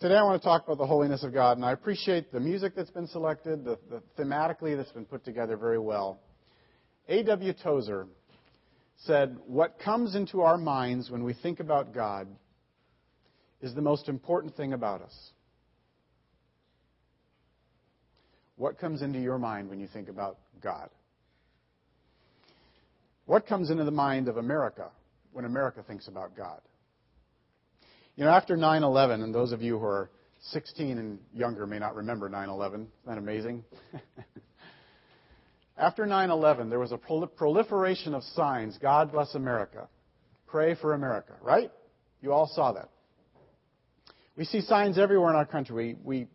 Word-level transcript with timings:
today 0.00 0.14
I 0.14 0.22
want 0.22 0.40
to 0.40 0.46
talk 0.46 0.64
about 0.64 0.78
the 0.78 0.86
holiness 0.86 1.22
of 1.22 1.32
God, 1.32 1.56
and 1.56 1.64
I 1.64 1.72
appreciate 1.72 2.32
the 2.32 2.40
music 2.40 2.74
that's 2.76 2.90
been 2.90 3.06
selected, 3.06 3.64
the, 3.64 3.78
the 3.90 4.02
thematically 4.22 4.76
that's 4.76 4.92
been 4.92 5.04
put 5.04 5.24
together 5.24 5.56
very 5.56 5.78
well. 5.78 6.20
A.W. 7.08 7.52
Tozer 7.62 8.06
said, 9.04 9.36
What 9.46 9.78
comes 9.78 10.14
into 10.14 10.42
our 10.42 10.58
minds 10.58 11.10
when 11.10 11.24
we 11.24 11.34
think 11.34 11.60
about 11.60 11.94
God 11.94 12.28
is 13.60 13.74
the 13.74 13.82
most 13.82 14.08
important 14.08 14.56
thing 14.56 14.72
about 14.72 15.02
us. 15.02 15.30
What 18.56 18.78
comes 18.78 19.02
into 19.02 19.18
your 19.18 19.38
mind 19.38 19.68
when 19.68 19.80
you 19.80 19.86
think 19.86 20.08
about 20.08 20.38
God? 20.62 20.88
What 23.26 23.46
comes 23.46 23.70
into 23.70 23.84
the 23.84 23.90
mind 23.90 24.28
of 24.28 24.36
America 24.36 24.90
when 25.32 25.44
America 25.44 25.82
thinks 25.86 26.08
about 26.08 26.36
God? 26.36 26.60
You 28.16 28.24
know, 28.24 28.30
after 28.30 28.56
9 28.56 28.82
11, 28.82 29.22
and 29.22 29.34
those 29.34 29.52
of 29.52 29.60
you 29.60 29.78
who 29.78 29.84
are 29.84 30.10
16 30.50 30.98
and 30.98 31.18
younger 31.34 31.66
may 31.66 31.78
not 31.78 31.94
remember 31.94 32.28
9 32.30 32.48
11. 32.48 32.80
Isn't 32.80 32.90
that 33.06 33.18
amazing? 33.18 33.62
after 35.78 36.06
9 36.06 36.30
11, 36.30 36.70
there 36.70 36.78
was 36.78 36.92
a 36.92 36.98
proliferation 36.98 38.14
of 38.14 38.22
signs 38.22 38.78
God 38.78 39.12
bless 39.12 39.34
America, 39.34 39.88
pray 40.46 40.74
for 40.74 40.94
America, 40.94 41.34
right? 41.42 41.70
You 42.22 42.32
all 42.32 42.50
saw 42.54 42.72
that. 42.72 42.88
We 44.36 44.44
see 44.44 44.62
signs 44.62 44.98
everywhere 44.98 45.30
in 45.30 45.36
our 45.36 45.46
country. 45.46 45.74
We, 45.74 46.22
we, 46.22 46.26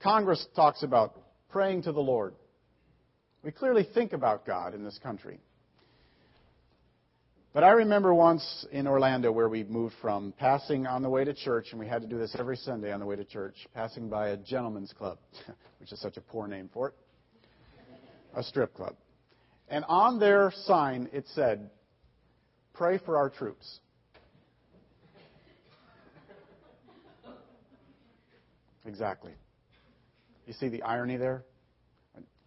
Congress 0.00 0.46
talks 0.54 0.84
about 0.84 1.16
praying 1.50 1.82
to 1.82 1.92
the 1.92 2.00
Lord. 2.00 2.34
We 3.42 3.50
clearly 3.50 3.88
think 3.92 4.12
about 4.12 4.46
God 4.46 4.74
in 4.74 4.84
this 4.84 4.98
country. 5.02 5.40
But 7.54 7.64
I 7.64 7.70
remember 7.70 8.12
once 8.12 8.66
in 8.70 8.86
Orlando 8.86 9.32
where 9.32 9.48
we 9.48 9.64
moved 9.64 9.94
from 10.02 10.32
passing 10.38 10.86
on 10.86 11.02
the 11.02 11.08
way 11.08 11.24
to 11.24 11.32
church, 11.32 11.68
and 11.70 11.80
we 11.80 11.86
had 11.86 12.02
to 12.02 12.08
do 12.08 12.18
this 12.18 12.36
every 12.38 12.56
Sunday 12.56 12.92
on 12.92 13.00
the 13.00 13.06
way 13.06 13.16
to 13.16 13.24
church, 13.24 13.66
passing 13.74 14.10
by 14.10 14.28
a 14.28 14.36
gentleman's 14.36 14.92
club, 14.92 15.18
which 15.80 15.90
is 15.90 16.00
such 16.00 16.18
a 16.18 16.20
poor 16.20 16.46
name 16.46 16.68
for 16.72 16.88
it, 16.88 16.94
a 18.34 18.42
strip 18.42 18.74
club. 18.74 18.94
And 19.68 19.84
on 19.88 20.18
their 20.18 20.52
sign 20.64 21.08
it 21.12 21.26
said, 21.34 21.70
Pray 22.74 22.98
for 22.98 23.16
our 23.16 23.30
troops. 23.30 23.80
Exactly. 28.84 29.32
You 30.46 30.52
see 30.52 30.68
the 30.68 30.82
irony 30.82 31.16
there? 31.16 31.44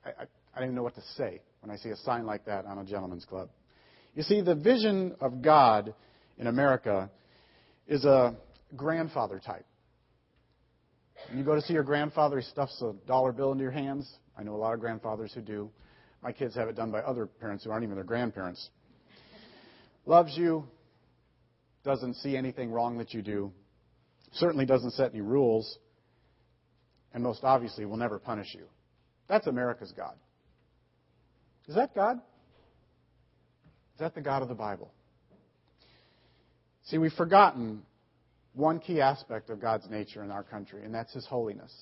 I, 0.05 0.09
I, 0.09 0.11
I 0.55 0.59
don't 0.59 0.69
even 0.69 0.75
know 0.75 0.83
what 0.83 0.95
to 0.95 1.03
say 1.15 1.41
when 1.59 1.69
I 1.69 1.75
see 1.75 1.89
a 1.89 1.97
sign 1.97 2.25
like 2.25 2.45
that 2.45 2.65
on 2.65 2.77
a 2.77 2.85
gentleman's 2.85 3.25
club. 3.25 3.49
You 4.13 4.23
see, 4.23 4.41
the 4.41 4.55
vision 4.55 5.15
of 5.21 5.41
God 5.41 5.93
in 6.37 6.47
America 6.47 7.09
is 7.87 8.03
a 8.03 8.35
grandfather 8.75 9.39
type. 9.43 9.65
When 11.29 11.37
you 11.37 11.45
go 11.45 11.55
to 11.55 11.61
see 11.61 11.73
your 11.73 11.83
grandfather, 11.83 12.39
he 12.39 12.45
stuffs 12.45 12.81
a 12.81 12.93
dollar 13.07 13.31
bill 13.31 13.51
into 13.51 13.63
your 13.63 13.71
hands. 13.71 14.11
I 14.37 14.43
know 14.43 14.55
a 14.55 14.57
lot 14.57 14.73
of 14.73 14.79
grandfathers 14.79 15.33
who 15.33 15.41
do. 15.41 15.69
My 16.21 16.31
kids 16.31 16.55
have 16.55 16.67
it 16.67 16.75
done 16.75 16.91
by 16.91 16.99
other 16.99 17.25
parents 17.25 17.63
who 17.63 17.71
aren't 17.71 17.83
even 17.83 17.95
their 17.95 18.03
grandparents. 18.03 18.69
Loves 20.05 20.35
you, 20.35 20.67
doesn't 21.83 22.15
see 22.15 22.35
anything 22.35 22.71
wrong 22.71 22.97
that 22.97 23.13
you 23.13 23.21
do, 23.21 23.51
certainly 24.33 24.65
doesn't 24.65 24.91
set 24.91 25.11
any 25.11 25.21
rules, 25.21 25.77
and 27.13 27.23
most 27.23 27.43
obviously 27.43 27.85
will 27.85 27.97
never 27.97 28.19
punish 28.19 28.53
you. 28.53 28.65
That's 29.27 29.47
America's 29.47 29.93
God. 29.95 30.15
Is 31.67 31.75
that 31.75 31.95
God? 31.95 32.19
That 34.01 34.13
the 34.13 34.21
God 34.21 34.41
of 34.41 34.49
the 34.49 34.55
Bible? 34.55 34.91
See, 36.85 36.97
we've 36.97 37.13
forgotten 37.13 37.83
one 38.53 38.79
key 38.79 38.99
aspect 38.99 39.49
of 39.49 39.61
God's 39.61 39.89
nature 39.89 40.23
in 40.23 40.31
our 40.31 40.43
country, 40.43 40.83
and 40.83 40.93
that's 40.93 41.13
His 41.13 41.25
holiness. 41.25 41.73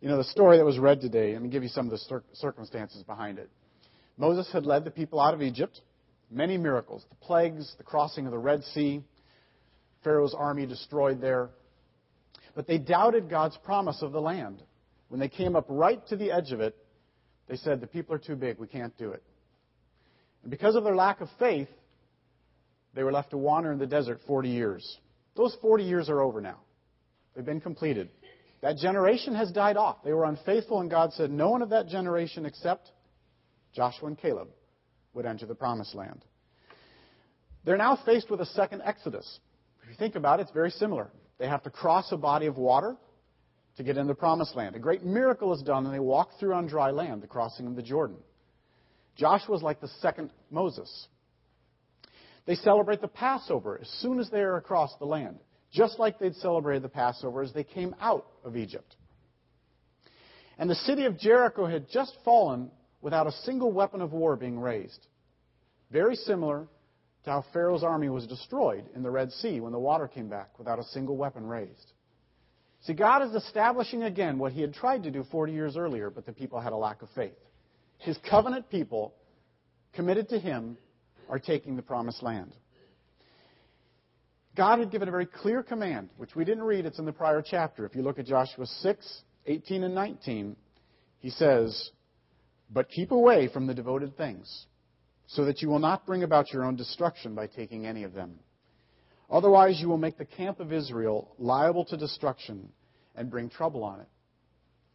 You 0.00 0.08
know, 0.08 0.18
the 0.18 0.24
story 0.24 0.58
that 0.58 0.64
was 0.64 0.78
read 0.78 1.00
today, 1.00 1.32
let 1.32 1.42
me 1.42 1.48
give 1.48 1.62
you 1.62 1.68
some 1.68 1.90
of 1.90 1.92
the 1.92 2.20
circumstances 2.34 3.02
behind 3.02 3.38
it. 3.38 3.48
Moses 4.18 4.50
had 4.52 4.66
led 4.66 4.84
the 4.84 4.90
people 4.90 5.20
out 5.20 5.34
of 5.34 5.42
Egypt, 5.42 5.80
many 6.30 6.58
miracles, 6.58 7.04
the 7.08 7.16
plagues, 7.16 7.74
the 7.78 7.84
crossing 7.84 8.26
of 8.26 8.32
the 8.32 8.38
Red 8.38 8.62
Sea, 8.64 9.02
Pharaoh's 10.04 10.34
army 10.38 10.66
destroyed 10.66 11.20
there. 11.20 11.50
But 12.54 12.66
they 12.66 12.78
doubted 12.78 13.28
God's 13.28 13.56
promise 13.58 14.02
of 14.02 14.12
the 14.12 14.20
land. 14.20 14.62
When 15.08 15.20
they 15.20 15.28
came 15.28 15.56
up 15.56 15.66
right 15.68 16.04
to 16.08 16.16
the 16.16 16.30
edge 16.30 16.52
of 16.52 16.60
it, 16.60 16.76
they 17.48 17.56
said, 17.56 17.80
The 17.80 17.86
people 17.86 18.14
are 18.14 18.18
too 18.18 18.36
big, 18.36 18.58
we 18.58 18.66
can't 18.66 18.96
do 18.98 19.10
it. 19.10 19.22
And 20.46 20.50
because 20.52 20.76
of 20.76 20.84
their 20.84 20.94
lack 20.94 21.20
of 21.20 21.28
faith, 21.40 21.66
they 22.94 23.02
were 23.02 23.10
left 23.10 23.30
to 23.30 23.36
wander 23.36 23.72
in 23.72 23.80
the 23.80 23.86
desert 23.86 24.20
40 24.28 24.48
years. 24.48 24.98
Those 25.34 25.56
40 25.60 25.82
years 25.82 26.08
are 26.08 26.20
over 26.20 26.40
now. 26.40 26.60
They've 27.34 27.44
been 27.44 27.60
completed. 27.60 28.10
That 28.62 28.76
generation 28.76 29.34
has 29.34 29.50
died 29.50 29.76
off. 29.76 30.04
They 30.04 30.12
were 30.12 30.24
unfaithful, 30.24 30.78
and 30.78 30.88
God 30.88 31.12
said, 31.14 31.32
No 31.32 31.50
one 31.50 31.62
of 31.62 31.70
that 31.70 31.88
generation 31.88 32.46
except 32.46 32.92
Joshua 33.74 34.06
and 34.06 34.16
Caleb 34.16 34.46
would 35.14 35.26
enter 35.26 35.46
the 35.46 35.56
promised 35.56 35.96
land. 35.96 36.24
They're 37.64 37.76
now 37.76 37.98
faced 38.06 38.30
with 38.30 38.40
a 38.40 38.46
second 38.46 38.82
Exodus. 38.84 39.40
If 39.82 39.88
you 39.88 39.96
think 39.96 40.14
about 40.14 40.38
it, 40.38 40.44
it's 40.44 40.52
very 40.52 40.70
similar. 40.70 41.10
They 41.38 41.48
have 41.48 41.64
to 41.64 41.70
cross 41.70 42.12
a 42.12 42.16
body 42.16 42.46
of 42.46 42.56
water 42.56 42.94
to 43.78 43.82
get 43.82 43.96
into 43.96 44.12
the 44.12 44.14
promised 44.14 44.54
land. 44.54 44.76
A 44.76 44.78
great 44.78 45.02
miracle 45.02 45.52
is 45.52 45.62
done, 45.62 45.86
and 45.86 45.92
they 45.92 45.98
walk 45.98 46.38
through 46.38 46.54
on 46.54 46.68
dry 46.68 46.92
land, 46.92 47.20
the 47.20 47.26
crossing 47.26 47.66
of 47.66 47.74
the 47.74 47.82
Jordan. 47.82 48.18
Joshua 49.16 49.56
is 49.56 49.62
like 49.62 49.80
the 49.80 49.88
second 50.00 50.30
Moses. 50.50 51.08
They 52.46 52.54
celebrate 52.54 53.00
the 53.00 53.08
Passover 53.08 53.78
as 53.80 53.88
soon 54.00 54.20
as 54.20 54.30
they 54.30 54.40
are 54.40 54.56
across 54.56 54.94
the 54.98 55.04
land, 55.04 55.38
just 55.72 55.98
like 55.98 56.18
they'd 56.18 56.36
celebrated 56.36 56.82
the 56.82 56.88
Passover 56.88 57.42
as 57.42 57.52
they 57.52 57.64
came 57.64 57.94
out 58.00 58.26
of 58.44 58.56
Egypt. 58.56 58.94
And 60.58 60.70
the 60.70 60.74
city 60.74 61.04
of 61.04 61.18
Jericho 61.18 61.66
had 61.66 61.88
just 61.90 62.16
fallen 62.24 62.70
without 63.00 63.26
a 63.26 63.32
single 63.32 63.72
weapon 63.72 64.00
of 64.00 64.12
war 64.12 64.36
being 64.36 64.58
raised. 64.58 65.06
Very 65.90 66.16
similar 66.16 66.66
to 67.24 67.30
how 67.30 67.44
Pharaoh's 67.52 67.82
army 67.82 68.08
was 68.08 68.26
destroyed 68.26 68.84
in 68.94 69.02
the 69.02 69.10
Red 69.10 69.32
Sea 69.32 69.60
when 69.60 69.72
the 69.72 69.78
water 69.78 70.08
came 70.08 70.28
back 70.28 70.58
without 70.58 70.78
a 70.78 70.84
single 70.84 71.16
weapon 71.16 71.46
raised. 71.46 71.92
See, 72.82 72.94
God 72.94 73.22
is 73.22 73.34
establishing 73.34 74.04
again 74.04 74.38
what 74.38 74.52
he 74.52 74.60
had 74.60 74.72
tried 74.72 75.02
to 75.02 75.10
do 75.10 75.24
40 75.24 75.52
years 75.52 75.76
earlier, 75.76 76.10
but 76.10 76.24
the 76.24 76.32
people 76.32 76.60
had 76.60 76.72
a 76.72 76.76
lack 76.76 77.02
of 77.02 77.08
faith. 77.14 77.36
His 77.98 78.18
covenant 78.28 78.70
people, 78.70 79.14
committed 79.92 80.28
to 80.30 80.38
Him, 80.38 80.76
are 81.28 81.38
taking 81.38 81.76
the 81.76 81.82
promised 81.82 82.22
land. 82.22 82.52
God 84.56 84.78
had 84.78 84.90
given 84.90 85.08
a 85.08 85.10
very 85.10 85.26
clear 85.26 85.62
command, 85.62 86.08
which 86.16 86.34
we 86.34 86.44
didn't 86.44 86.64
read, 86.64 86.86
it's 86.86 86.98
in 86.98 87.04
the 87.04 87.12
prior 87.12 87.42
chapter. 87.42 87.84
If 87.84 87.94
you 87.94 88.02
look 88.02 88.18
at 88.18 88.26
Joshua 88.26 88.66
6, 88.66 89.22
18 89.46 89.82
and 89.84 89.94
19, 89.94 90.56
he 91.18 91.30
says, 91.30 91.90
But 92.70 92.88
keep 92.88 93.10
away 93.10 93.48
from 93.48 93.66
the 93.66 93.74
devoted 93.74 94.16
things, 94.16 94.66
so 95.26 95.44
that 95.44 95.60
you 95.60 95.68
will 95.68 95.78
not 95.78 96.06
bring 96.06 96.22
about 96.22 96.52
your 96.52 96.64
own 96.64 96.76
destruction 96.76 97.34
by 97.34 97.48
taking 97.48 97.86
any 97.86 98.04
of 98.04 98.14
them. 98.14 98.38
Otherwise, 99.28 99.80
you 99.80 99.88
will 99.88 99.98
make 99.98 100.16
the 100.16 100.24
camp 100.24 100.60
of 100.60 100.72
Israel 100.72 101.34
liable 101.38 101.84
to 101.86 101.96
destruction 101.96 102.70
and 103.14 103.30
bring 103.30 103.50
trouble 103.50 103.82
on 103.82 104.00
it. 104.00 104.08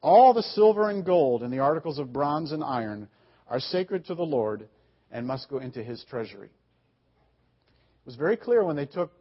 All 0.02 0.34
the 0.34 0.44
silver 0.44 0.90
and 0.90 1.06
gold 1.06 1.44
and 1.44 1.54
the 1.54 1.60
articles 1.60 2.00
of 2.00 2.12
bronze 2.12 2.52
and 2.52 2.64
iron 2.64 3.08
are 3.48 3.60
sacred 3.60 4.06
to 4.06 4.16
the 4.16 4.24
Lord 4.24 4.68
and 5.12 5.28
must 5.28 5.50
go 5.50 5.60
into 5.60 5.84
his 5.84 6.04
treasury. 6.10 6.48
It 6.48 8.06
was 8.06 8.16
very 8.16 8.38
clear 8.38 8.64
when 8.64 8.76
they 8.76 8.88
took 8.88 9.12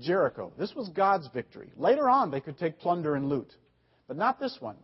Jericho. 0.00 0.52
This 0.58 0.74
was 0.74 0.88
God's 0.88 1.28
victory. 1.34 1.72
Later 1.76 2.08
on, 2.08 2.30
they 2.30 2.40
could 2.40 2.58
take 2.58 2.78
plunder 2.78 3.16
and 3.16 3.28
loot, 3.28 3.52
but 4.06 4.16
not 4.16 4.40
this 4.40 4.56
one. 4.60 4.76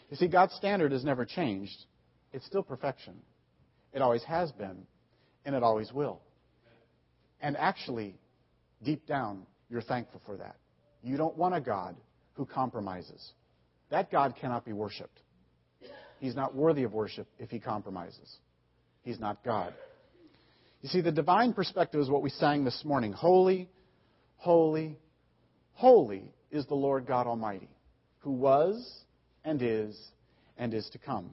You 0.09 0.15
see, 0.15 0.27
God's 0.27 0.53
standard 0.53 0.93
has 0.93 1.03
never 1.03 1.25
changed. 1.25 1.85
It's 2.31 2.45
still 2.45 2.63
perfection. 2.63 3.15
It 3.91 4.01
always 4.01 4.23
has 4.23 4.53
been, 4.53 4.85
and 5.43 5.53
it 5.53 5.63
always 5.63 5.91
will. 5.91 6.21
And 7.41 7.57
actually, 7.57 8.15
deep 8.83 9.05
down, 9.05 9.45
you're 9.69 9.81
thankful 9.81 10.21
for 10.25 10.37
that. 10.37 10.55
You 11.03 11.17
don't 11.17 11.35
want 11.35 11.55
a 11.55 11.61
God 11.61 11.97
who 12.35 12.45
compromises. 12.45 13.33
That 13.89 14.09
God 14.09 14.35
cannot 14.39 14.63
be 14.63 14.71
worshiped. 14.71 15.19
He's 16.25 16.35
not 16.35 16.55
worthy 16.55 16.81
of 16.81 16.91
worship 16.91 17.27
if 17.37 17.51
he 17.51 17.59
compromises. 17.59 18.37
He's 19.03 19.19
not 19.19 19.43
God. 19.43 19.75
You 20.81 20.89
see, 20.89 21.01
the 21.01 21.11
divine 21.11 21.53
perspective 21.53 22.01
is 22.01 22.09
what 22.09 22.23
we 22.23 22.31
sang 22.31 22.63
this 22.63 22.81
morning. 22.83 23.13
Holy, 23.13 23.69
holy, 24.37 24.97
holy 25.73 26.33
is 26.49 26.65
the 26.65 26.73
Lord 26.73 27.05
God 27.05 27.27
Almighty, 27.27 27.69
who 28.21 28.31
was 28.31 29.03
and 29.43 29.61
is 29.61 29.95
and 30.57 30.73
is 30.73 30.89
to 30.93 30.97
come. 30.97 31.31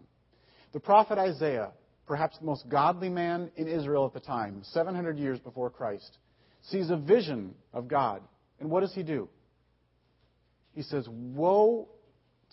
The 0.74 0.80
prophet 0.80 1.16
Isaiah, 1.16 1.70
perhaps 2.06 2.36
the 2.36 2.44
most 2.44 2.68
godly 2.68 3.08
man 3.08 3.50
in 3.56 3.68
Israel 3.68 4.04
at 4.04 4.12
the 4.12 4.20
time, 4.20 4.60
700 4.62 5.18
years 5.18 5.38
before 5.38 5.70
Christ, 5.70 6.18
sees 6.60 6.90
a 6.90 6.98
vision 6.98 7.54
of 7.72 7.88
God. 7.88 8.20
And 8.60 8.70
what 8.70 8.80
does 8.80 8.92
he 8.92 9.02
do? 9.02 9.30
He 10.74 10.82
says, 10.82 11.08
Woe 11.08 11.88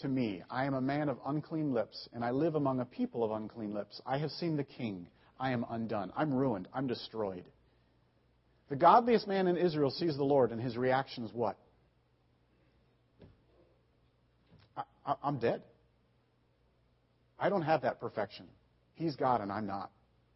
to 0.01 0.07
me. 0.07 0.41
I 0.49 0.65
am 0.65 0.73
a 0.73 0.81
man 0.81 1.09
of 1.09 1.17
unclean 1.25 1.73
lips, 1.73 2.07
and 2.13 2.23
I 2.23 2.31
live 2.31 2.55
among 2.55 2.79
a 2.79 2.85
people 2.85 3.23
of 3.23 3.31
unclean 3.31 3.73
lips. 3.73 4.01
I 4.05 4.17
have 4.17 4.31
seen 4.31 4.55
the 4.55 4.63
king. 4.63 5.07
I 5.39 5.51
am 5.51 5.65
undone. 5.69 6.11
I'm 6.15 6.33
ruined. 6.33 6.67
I'm 6.73 6.87
destroyed. 6.87 7.45
The 8.69 8.75
godliest 8.75 9.27
man 9.27 9.47
in 9.47 9.57
Israel 9.57 9.89
sees 9.89 10.15
the 10.15 10.23
Lord, 10.23 10.51
and 10.51 10.61
his 10.61 10.77
reaction 10.77 11.23
is 11.23 11.33
what? 11.33 11.57
I, 15.05 15.15
am 15.23 15.39
dead. 15.39 15.63
I 17.39 17.49
don't 17.49 17.63
have 17.63 17.81
that 17.81 17.99
perfection. 17.99 18.47
He's 18.95 19.15
God, 19.15 19.41
and 19.41 19.51
I'm 19.51 19.65
not. 19.65 19.91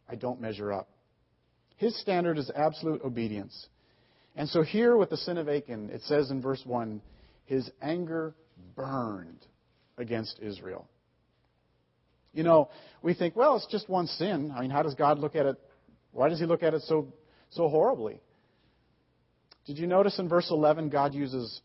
I 0.08 0.16
don't 0.16 0.40
measure 0.40 0.72
up. 0.72 0.88
His 1.76 1.98
standard 2.00 2.38
is 2.38 2.50
absolute 2.54 3.02
obedience. 3.04 3.68
And 4.36 4.48
so 4.48 4.62
here 4.62 4.96
with 4.96 5.10
the 5.10 5.16
sin 5.16 5.38
of 5.38 5.48
Achan, 5.48 5.90
it 5.90 6.02
says 6.02 6.30
in 6.30 6.40
verse 6.40 6.62
1 6.64 7.00
his 7.44 7.70
anger 7.82 8.34
burned 8.74 9.46
against 9.98 10.38
Israel. 10.40 10.88
You 12.32 12.42
know, 12.42 12.68
we 13.02 13.14
think, 13.14 13.36
well, 13.36 13.56
it's 13.56 13.66
just 13.66 13.88
one 13.88 14.06
sin. 14.06 14.52
I 14.54 14.62
mean, 14.62 14.70
how 14.70 14.82
does 14.82 14.94
God 14.94 15.18
look 15.18 15.36
at 15.36 15.46
it? 15.46 15.56
Why 16.12 16.28
does 16.28 16.40
he 16.40 16.46
look 16.46 16.62
at 16.62 16.74
it 16.74 16.82
so, 16.82 17.12
so 17.50 17.68
horribly? 17.68 18.20
Did 19.66 19.78
you 19.78 19.86
notice 19.86 20.18
in 20.18 20.28
verse 20.28 20.48
11, 20.50 20.90
God 20.90 21.14
uses 21.14 21.60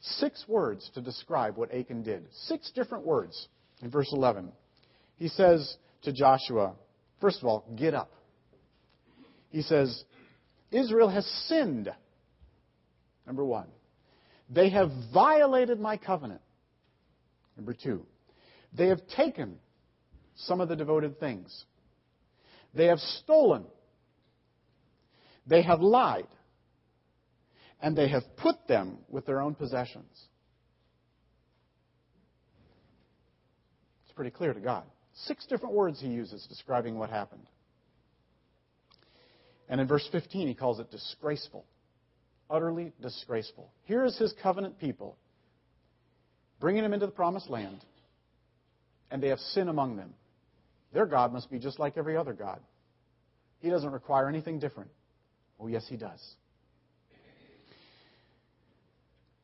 six 0.00 0.44
words 0.48 0.90
to 0.94 1.00
describe 1.00 1.56
what 1.56 1.72
Achan 1.72 2.02
did? 2.02 2.26
Six 2.44 2.70
different 2.72 3.04
words 3.04 3.48
in 3.82 3.90
verse 3.90 4.10
11. 4.12 4.50
He 5.16 5.28
says 5.28 5.76
to 6.02 6.12
Joshua, 6.12 6.74
first 7.20 7.40
of 7.40 7.44
all, 7.44 7.64
get 7.76 7.94
up. 7.94 8.10
He 9.50 9.62
says, 9.62 10.04
Israel 10.70 11.08
has 11.08 11.26
sinned. 11.46 11.90
Number 13.26 13.44
one. 13.44 13.66
They 14.48 14.70
have 14.70 14.90
violated 15.12 15.78
my 15.78 15.96
covenant. 15.96 16.40
Number 17.60 17.74
two, 17.74 18.06
they 18.72 18.86
have 18.86 19.06
taken 19.14 19.56
some 20.34 20.62
of 20.62 20.70
the 20.70 20.76
devoted 20.76 21.20
things. 21.20 21.66
They 22.72 22.86
have 22.86 22.98
stolen. 22.98 23.66
They 25.46 25.60
have 25.60 25.82
lied. 25.82 26.26
And 27.82 27.94
they 27.94 28.08
have 28.08 28.22
put 28.38 28.66
them 28.66 28.96
with 29.10 29.26
their 29.26 29.42
own 29.42 29.54
possessions. 29.54 30.10
It's 34.04 34.14
pretty 34.14 34.30
clear 34.30 34.54
to 34.54 34.60
God. 34.60 34.84
Six 35.26 35.44
different 35.44 35.74
words 35.74 36.00
he 36.00 36.08
uses 36.08 36.46
describing 36.46 36.96
what 36.96 37.10
happened. 37.10 37.46
And 39.68 39.82
in 39.82 39.86
verse 39.86 40.08
15, 40.10 40.48
he 40.48 40.54
calls 40.54 40.80
it 40.80 40.90
disgraceful. 40.90 41.66
Utterly 42.48 42.92
disgraceful. 43.02 43.70
Here 43.84 44.06
is 44.06 44.16
his 44.16 44.32
covenant 44.42 44.78
people 44.78 45.18
bringing 46.60 46.82
them 46.82 46.92
into 46.92 47.06
the 47.06 47.12
promised 47.12 47.50
land, 47.50 47.84
and 49.10 49.22
they 49.22 49.28
have 49.28 49.40
sin 49.40 49.68
among 49.68 49.96
them. 49.96 50.14
Their 50.92 51.06
God 51.06 51.32
must 51.32 51.50
be 51.50 51.58
just 51.58 51.78
like 51.78 51.96
every 51.96 52.16
other 52.16 52.32
God. 52.32 52.60
He 53.60 53.70
doesn't 53.70 53.90
require 53.90 54.28
anything 54.28 54.58
different. 54.58 54.90
Oh, 55.58 55.66
yes, 55.66 55.86
he 55.88 55.96
does. 55.96 56.20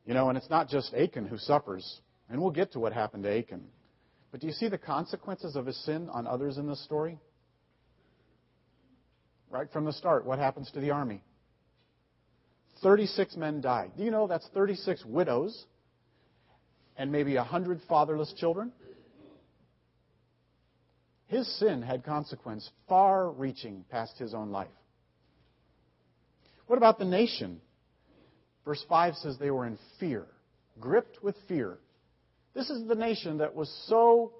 You 0.05 0.13
know, 0.13 0.29
and 0.29 0.37
it's 0.37 0.49
not 0.49 0.69
just 0.69 0.93
Achan 0.93 1.27
who 1.27 1.37
suffers, 1.37 1.99
and 2.29 2.41
we'll 2.41 2.51
get 2.51 2.71
to 2.73 2.79
what 2.79 2.93
happened 2.93 3.23
to 3.23 3.37
Achan. 3.37 3.63
But 4.31 4.41
do 4.41 4.47
you 4.47 4.53
see 4.53 4.69
the 4.69 4.77
consequences 4.77 5.55
of 5.55 5.65
his 5.65 5.77
sin 5.85 6.09
on 6.11 6.27
others 6.27 6.57
in 6.57 6.67
this 6.67 6.83
story? 6.83 7.19
Right 9.49 9.71
from 9.71 9.85
the 9.85 9.93
start, 9.93 10.25
what 10.25 10.39
happens 10.39 10.71
to 10.71 10.79
the 10.79 10.91
army? 10.91 11.21
36 12.81 13.35
men 13.35 13.59
died. 13.61 13.91
Do 13.97 14.03
you 14.03 14.11
know 14.11 14.27
that's 14.27 14.47
36 14.53 15.03
widows 15.05 15.65
and 16.97 17.11
maybe 17.11 17.35
a 17.35 17.43
hundred 17.43 17.81
fatherless 17.87 18.33
children? 18.37 18.71
His 21.27 21.47
sin 21.59 21.81
had 21.81 22.03
consequence 22.03 22.69
far 22.87 23.29
reaching 23.29 23.83
past 23.89 24.17
his 24.17 24.33
own 24.33 24.49
life. 24.49 24.67
What 26.67 26.77
about 26.77 26.99
the 26.99 27.05
nation? 27.05 27.61
Verse 28.65 28.83
5 28.89 29.15
says 29.15 29.37
they 29.37 29.51
were 29.51 29.65
in 29.65 29.77
fear, 29.99 30.25
gripped 30.79 31.23
with 31.23 31.35
fear. 31.47 31.77
This 32.53 32.69
is 32.69 32.87
the 32.87 32.95
nation 32.95 33.37
that 33.37 33.55
was 33.55 33.69
so 33.87 34.33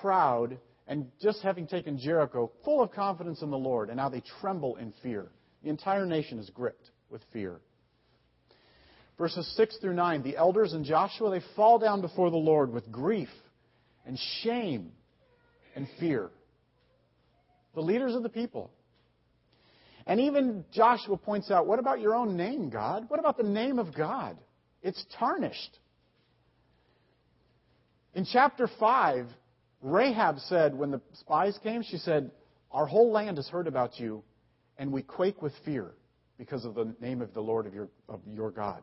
proud 0.00 0.58
and 0.86 1.06
just 1.22 1.40
having 1.42 1.66
taken 1.66 1.98
Jericho, 1.98 2.50
full 2.64 2.82
of 2.82 2.92
confidence 2.92 3.40
in 3.40 3.50
the 3.50 3.56
Lord, 3.56 3.88
and 3.88 3.96
now 3.96 4.10
they 4.10 4.22
tremble 4.40 4.76
in 4.76 4.92
fear. 5.02 5.28
The 5.62 5.70
entire 5.70 6.04
nation 6.04 6.38
is 6.38 6.50
gripped 6.50 6.90
with 7.10 7.22
fear 7.32 7.60
verses 9.18 9.46
6 9.56 9.78
through 9.78 9.94
9, 9.94 10.22
the 10.22 10.36
elders 10.36 10.72
and 10.72 10.84
Joshua, 10.84 11.30
they 11.30 11.44
fall 11.56 11.78
down 11.78 12.00
before 12.00 12.30
the 12.30 12.36
Lord 12.36 12.72
with 12.72 12.90
grief 12.90 13.28
and 14.06 14.18
shame 14.42 14.92
and 15.74 15.86
fear. 15.98 16.30
The 17.74 17.80
leaders 17.80 18.14
of 18.14 18.22
the 18.22 18.28
people. 18.28 18.70
And 20.06 20.20
even 20.20 20.64
Joshua 20.72 21.16
points 21.16 21.50
out, 21.50 21.66
what 21.66 21.78
about 21.78 22.00
your 22.00 22.14
own 22.14 22.36
name, 22.36 22.70
God? 22.70 23.06
What 23.08 23.20
about 23.20 23.36
the 23.36 23.44
name 23.44 23.78
of 23.78 23.94
God? 23.94 24.36
It's 24.82 25.02
tarnished. 25.18 25.78
In 28.14 28.26
chapter 28.30 28.68
5, 28.78 29.26
Rahab 29.80 30.38
said, 30.40 30.74
when 30.74 30.90
the 30.90 31.00
spies 31.14 31.58
came, 31.62 31.82
she 31.82 31.96
said, 31.96 32.30
Our 32.70 32.86
whole 32.86 33.10
land 33.10 33.38
has 33.38 33.48
heard 33.48 33.66
about 33.66 33.98
you, 33.98 34.22
and 34.78 34.92
we 34.92 35.02
quake 35.02 35.42
with 35.42 35.52
fear 35.64 35.92
because 36.38 36.64
of 36.64 36.74
the 36.74 36.94
name 37.00 37.22
of 37.22 37.32
the 37.34 37.40
Lord 37.40 37.66
of 37.66 37.74
your, 37.74 37.88
of 38.08 38.20
your 38.26 38.50
God. 38.50 38.82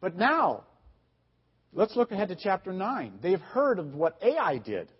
But 0.00 0.16
now, 0.16 0.64
let's 1.72 1.96
look 1.96 2.12
ahead 2.12 2.28
to 2.28 2.36
chapter 2.36 2.72
9. 2.72 3.18
They've 3.22 3.40
heard 3.40 3.78
of 3.78 3.94
what 3.94 4.18
Ai 4.22 4.58
did. 4.58 4.90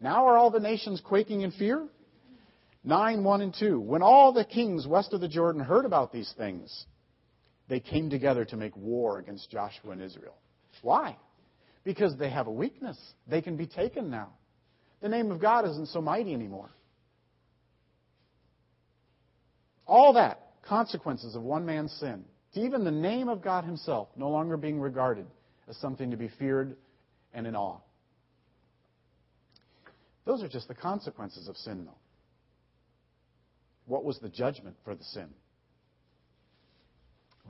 Now 0.00 0.26
are 0.26 0.38
all 0.38 0.50
the 0.50 0.60
nations 0.60 1.02
quaking 1.04 1.42
in 1.42 1.50
fear? 1.52 1.86
9, 2.84 3.24
1 3.24 3.40
and 3.42 3.54
2. 3.58 3.80
When 3.80 4.02
all 4.02 4.32
the 4.32 4.44
kings 4.44 4.86
west 4.86 5.12
of 5.12 5.20
the 5.20 5.28
Jordan 5.28 5.62
heard 5.62 5.84
about 5.84 6.12
these 6.12 6.32
things, 6.36 6.86
they 7.68 7.80
came 7.80 8.08
together 8.08 8.44
to 8.46 8.56
make 8.56 8.76
war 8.76 9.18
against 9.18 9.50
Joshua 9.50 9.92
and 9.92 10.02
Israel. 10.02 10.34
Why? 10.82 11.16
Because 11.84 12.16
they 12.16 12.30
have 12.30 12.46
a 12.46 12.52
weakness. 12.52 12.98
They 13.26 13.42
can 13.42 13.56
be 13.56 13.66
taken 13.66 14.10
now. 14.10 14.30
The 15.02 15.08
name 15.08 15.30
of 15.30 15.40
God 15.40 15.68
isn't 15.68 15.88
so 15.88 16.00
mighty 16.00 16.34
anymore. 16.34 16.70
All 19.86 20.14
that, 20.14 20.40
consequences 20.62 21.34
of 21.34 21.42
one 21.42 21.66
man's 21.66 21.92
sin, 21.92 22.24
even 22.56 22.84
the 22.84 22.90
name 22.90 23.28
of 23.28 23.42
God 23.42 23.64
Himself 23.64 24.08
no 24.16 24.28
longer 24.28 24.56
being 24.56 24.80
regarded 24.80 25.26
as 25.68 25.76
something 25.76 26.10
to 26.10 26.16
be 26.16 26.28
feared 26.38 26.76
and 27.32 27.46
in 27.46 27.54
awe. 27.54 27.78
Those 30.24 30.42
are 30.42 30.48
just 30.48 30.68
the 30.68 30.74
consequences 30.74 31.48
of 31.48 31.56
sin, 31.56 31.84
though. 31.84 31.98
What 33.86 34.04
was 34.04 34.18
the 34.18 34.28
judgment 34.28 34.76
for 34.84 34.94
the 34.94 35.04
sin? 35.04 35.28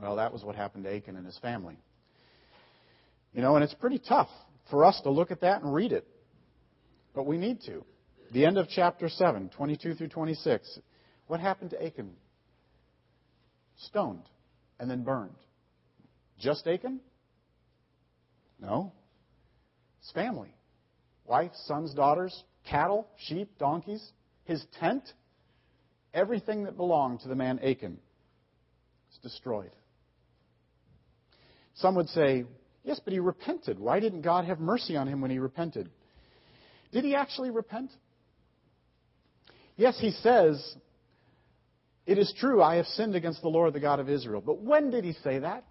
Well, 0.01 0.15
that 0.15 0.33
was 0.33 0.43
what 0.43 0.55
happened 0.55 0.85
to 0.85 0.95
Achan 0.95 1.15
and 1.15 1.25
his 1.25 1.37
family. 1.39 1.77
You 3.33 3.41
know, 3.41 3.55
and 3.55 3.63
it's 3.63 3.73
pretty 3.73 3.99
tough 3.99 4.29
for 4.69 4.85
us 4.85 4.99
to 5.01 5.09
look 5.09 5.31
at 5.31 5.41
that 5.41 5.61
and 5.61 5.73
read 5.73 5.91
it. 5.91 6.07
But 7.13 7.25
we 7.25 7.37
need 7.37 7.61
to. 7.65 7.83
The 8.33 8.45
end 8.45 8.57
of 8.57 8.67
chapter 8.69 9.09
7, 9.09 9.49
22 9.49 9.95
through 9.95 10.07
26. 10.07 10.79
What 11.27 11.39
happened 11.39 11.71
to 11.71 11.85
Achan? 11.85 12.13
Stoned 13.77 14.23
and 14.81 14.89
then 14.89 15.03
burned. 15.03 15.35
Just 16.39 16.65
Achan? 16.65 16.99
No. 18.59 18.91
His 20.01 20.11
family. 20.11 20.53
Wife, 21.25 21.51
sons, 21.65 21.93
daughters, 21.93 22.43
cattle, 22.67 23.07
sheep, 23.27 23.57
donkeys, 23.59 24.03
his 24.45 24.65
tent, 24.79 25.03
everything 26.15 26.63
that 26.63 26.75
belonged 26.75 27.19
to 27.21 27.27
the 27.27 27.35
man 27.35 27.59
Achan 27.59 27.99
is 29.11 29.17
destroyed. 29.21 29.71
Some 31.75 31.93
would 31.95 32.09
say, 32.09 32.45
yes, 32.83 32.99
but 33.03 33.13
he 33.13 33.19
repented. 33.19 33.79
Why 33.79 33.99
didn't 33.99 34.23
God 34.23 34.45
have 34.45 34.59
mercy 34.59 34.97
on 34.97 35.07
him 35.07 35.21
when 35.21 35.29
he 35.29 35.37
repented? 35.37 35.91
Did 36.91 37.03
he 37.03 37.13
actually 37.13 37.51
repent? 37.51 37.91
Yes, 39.77 39.97
he 39.99 40.09
says, 40.09 40.75
It 42.05 42.17
is 42.17 42.33
true, 42.39 42.61
I 42.61 42.75
have 42.75 42.87
sinned 42.87 43.15
against 43.15 43.41
the 43.41 43.49
Lord, 43.49 43.73
the 43.73 43.79
God 43.79 43.99
of 43.99 44.09
Israel. 44.09 44.41
But 44.43 44.59
when 44.59 44.89
did 44.89 45.03
he 45.03 45.13
say 45.13 45.39
that? 45.39 45.63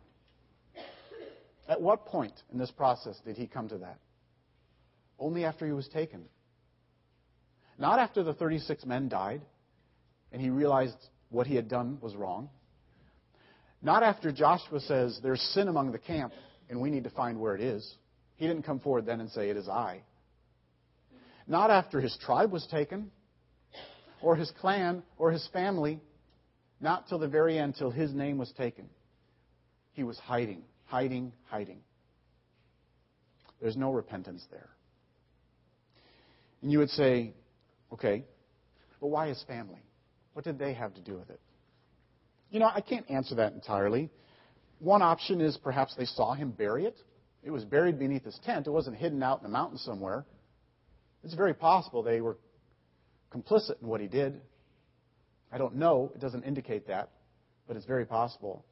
At 1.68 1.80
what 1.80 2.06
point 2.06 2.32
in 2.52 2.58
this 2.58 2.70
process 2.70 3.18
did 3.24 3.36
he 3.36 3.46
come 3.46 3.68
to 3.68 3.78
that? 3.78 3.98
Only 5.18 5.44
after 5.44 5.66
he 5.66 5.72
was 5.72 5.88
taken. 5.88 6.24
Not 7.78 7.98
after 7.98 8.22
the 8.22 8.34
36 8.34 8.84
men 8.84 9.08
died 9.08 9.42
and 10.32 10.40
he 10.40 10.50
realized 10.50 10.96
what 11.30 11.46
he 11.46 11.54
had 11.54 11.68
done 11.68 11.98
was 12.00 12.14
wrong. 12.14 12.50
Not 13.82 14.02
after 14.02 14.32
Joshua 14.32 14.80
says, 14.80 15.18
There's 15.22 15.40
sin 15.54 15.68
among 15.68 15.92
the 15.92 15.98
camp 15.98 16.32
and 16.68 16.80
we 16.80 16.90
need 16.90 17.04
to 17.04 17.10
find 17.10 17.38
where 17.38 17.54
it 17.54 17.60
is. 17.60 17.94
He 18.36 18.46
didn't 18.46 18.62
come 18.62 18.80
forward 18.80 19.06
then 19.06 19.20
and 19.20 19.30
say, 19.30 19.48
It 19.48 19.56
is 19.56 19.68
I. 19.68 20.02
Not 21.46 21.70
after 21.70 22.00
his 22.00 22.16
tribe 22.24 22.52
was 22.52 22.66
taken, 22.70 23.10
or 24.22 24.36
his 24.36 24.50
clan, 24.60 25.02
or 25.18 25.32
his 25.32 25.46
family. 25.52 26.00
Not 26.80 27.08
till 27.08 27.18
the 27.18 27.28
very 27.28 27.58
end, 27.58 27.74
till 27.76 27.90
his 27.90 28.14
name 28.14 28.38
was 28.38 28.50
taken. 28.52 28.88
He 29.92 30.04
was 30.04 30.18
hiding, 30.18 30.62
hiding, 30.86 31.32
hiding. 31.44 31.80
There's 33.60 33.76
no 33.76 33.92
repentance 33.92 34.44
there. 34.50 34.70
And 36.62 36.72
you 36.72 36.78
would 36.78 36.90
say, 36.90 37.34
okay, 37.92 38.24
but 39.00 39.08
why 39.08 39.28
his 39.28 39.42
family? 39.46 39.82
What 40.32 40.44
did 40.44 40.58
they 40.58 40.74
have 40.74 40.94
to 40.94 41.00
do 41.00 41.14
with 41.16 41.28
it? 41.30 41.40
You 42.50 42.60
know, 42.60 42.70
I 42.72 42.80
can't 42.80 43.08
answer 43.10 43.34
that 43.36 43.52
entirely. 43.52 44.10
One 44.78 45.02
option 45.02 45.40
is 45.40 45.56
perhaps 45.58 45.94
they 45.96 46.06
saw 46.06 46.34
him 46.34 46.50
bury 46.50 46.86
it. 46.86 46.96
It 47.42 47.50
was 47.50 47.64
buried 47.64 47.98
beneath 47.98 48.24
his 48.24 48.38
tent. 48.44 48.66
It 48.66 48.70
wasn't 48.70 48.96
hidden 48.96 49.22
out 49.22 49.38
in 49.38 49.42
the 49.44 49.50
mountain 49.50 49.78
somewhere. 49.78 50.24
It's 51.22 51.34
very 51.34 51.54
possible 51.54 52.02
they 52.02 52.20
were 52.20 52.38
complicit 53.32 53.80
in 53.80 53.88
what 53.88 54.00
he 54.00 54.08
did. 54.08 54.40
I 55.52 55.58
don't 55.58 55.76
know. 55.76 56.12
It 56.14 56.20
doesn't 56.20 56.44
indicate 56.44 56.86
that, 56.88 57.10
but 57.66 57.76
it's 57.76 57.86
very 57.86 58.06
possible. 58.06 58.64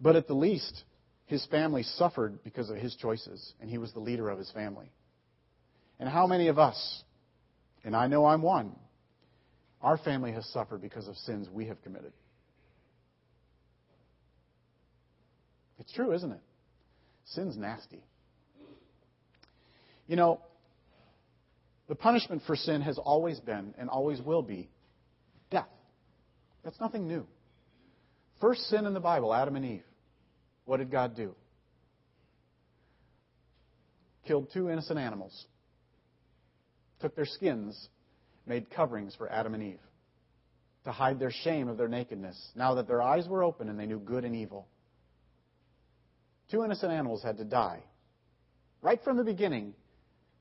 But 0.00 0.16
at 0.16 0.26
the 0.26 0.34
least, 0.34 0.84
his 1.26 1.46
family 1.46 1.82
suffered 1.82 2.42
because 2.44 2.70
of 2.70 2.76
his 2.76 2.94
choices, 2.96 3.52
and 3.60 3.70
he 3.70 3.78
was 3.78 3.92
the 3.92 4.00
leader 4.00 4.28
of 4.28 4.38
his 4.38 4.50
family. 4.50 4.90
And 5.98 6.08
how 6.08 6.26
many 6.26 6.48
of 6.48 6.58
us, 6.58 7.02
and 7.84 7.94
I 7.94 8.06
know 8.06 8.26
I'm 8.26 8.42
one, 8.42 8.74
our 9.80 9.98
family 9.98 10.32
has 10.32 10.46
suffered 10.48 10.80
because 10.80 11.08
of 11.08 11.16
sins 11.16 11.48
we 11.52 11.66
have 11.66 11.80
committed? 11.82 12.12
It's 15.78 15.92
true, 15.92 16.12
isn't 16.12 16.30
it? 16.30 16.40
Sin's 17.24 17.56
nasty. 17.56 18.02
You 20.06 20.16
know, 20.16 20.40
the 21.88 21.94
punishment 21.94 22.42
for 22.46 22.56
sin 22.56 22.82
has 22.82 22.98
always 22.98 23.40
been 23.40 23.74
and 23.78 23.88
always 23.88 24.20
will 24.20 24.42
be. 24.42 24.68
That's 26.64 26.80
nothing 26.80 27.08
new. 27.08 27.26
First 28.40 28.62
sin 28.68 28.86
in 28.86 28.94
the 28.94 29.00
Bible, 29.00 29.34
Adam 29.34 29.56
and 29.56 29.64
Eve. 29.64 29.84
What 30.64 30.78
did 30.78 30.90
God 30.90 31.16
do? 31.16 31.34
Killed 34.26 34.48
two 34.52 34.70
innocent 34.70 34.98
animals. 34.98 35.46
Took 37.00 37.16
their 37.16 37.26
skins, 37.26 37.88
made 38.46 38.70
coverings 38.70 39.14
for 39.16 39.30
Adam 39.30 39.54
and 39.54 39.62
Eve 39.62 39.80
to 40.84 40.92
hide 40.92 41.18
their 41.18 41.30
shame 41.30 41.68
of 41.68 41.76
their 41.76 41.88
nakedness, 41.88 42.50
now 42.56 42.74
that 42.74 42.88
their 42.88 43.02
eyes 43.02 43.28
were 43.28 43.44
open 43.44 43.68
and 43.68 43.78
they 43.78 43.86
knew 43.86 43.98
good 43.98 44.24
and 44.24 44.34
evil. 44.34 44.66
Two 46.50 46.64
innocent 46.64 46.92
animals 46.92 47.22
had 47.22 47.38
to 47.38 47.44
die. 47.44 47.80
Right 48.82 49.00
from 49.04 49.16
the 49.16 49.24
beginning, 49.24 49.74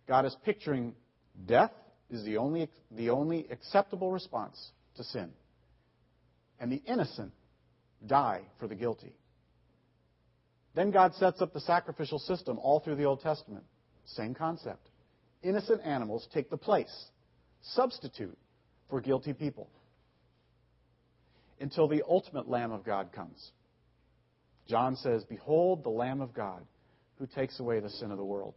God 0.08 0.26
is 0.26 0.36
picturing 0.44 0.94
death 1.46 1.72
is 2.10 2.26
the 2.26 2.38
only, 2.38 2.70
the 2.90 3.12
only 3.12 3.48
acceptable 3.52 4.12
response 4.12 4.72
to 4.98 5.04
sin. 5.04 5.30
And 6.62 6.72
the 6.72 6.82
innocent 6.86 7.34
die 8.06 8.42
for 8.60 8.68
the 8.68 8.76
guilty. 8.76 9.16
Then 10.76 10.92
God 10.92 11.16
sets 11.16 11.42
up 11.42 11.54
the 11.54 11.60
sacrificial 11.60 12.20
system 12.20 12.60
all 12.60 12.80
through 12.80 12.96
the 12.96 13.06
Old 13.06 13.22
Testament. 13.22 13.66
Same 14.06 14.36
concept. 14.36 14.88
Innocent 15.42 15.82
animals 15.84 16.28
take 16.34 16.52
the 16.52 16.58
place, 16.58 17.08
substitute 17.62 18.38
for 18.92 19.02
guilty 19.02 19.34
people. 19.34 19.70
Until 21.60 21.88
the 21.88 22.04
ultimate 22.08 22.48
Lamb 22.48 22.72
of 22.72 22.86
God 22.86 23.12
comes. 23.12 23.52
John 24.68 24.96
says, 24.96 25.24
Behold 25.24 25.84
the 25.84 25.90
Lamb 25.90 26.22
of 26.22 26.34
God 26.34 26.64
who 27.18 27.26
takes 27.26 27.60
away 27.60 27.80
the 27.80 27.90
sin 27.90 28.12
of 28.12 28.18
the 28.18 28.24
world. 28.24 28.54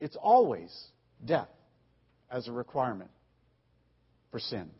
It's 0.00 0.16
always 0.16 0.74
death 1.24 1.48
as 2.30 2.48
a 2.48 2.52
requirement 2.52 3.10
for 4.30 4.38
sin. 4.38 4.70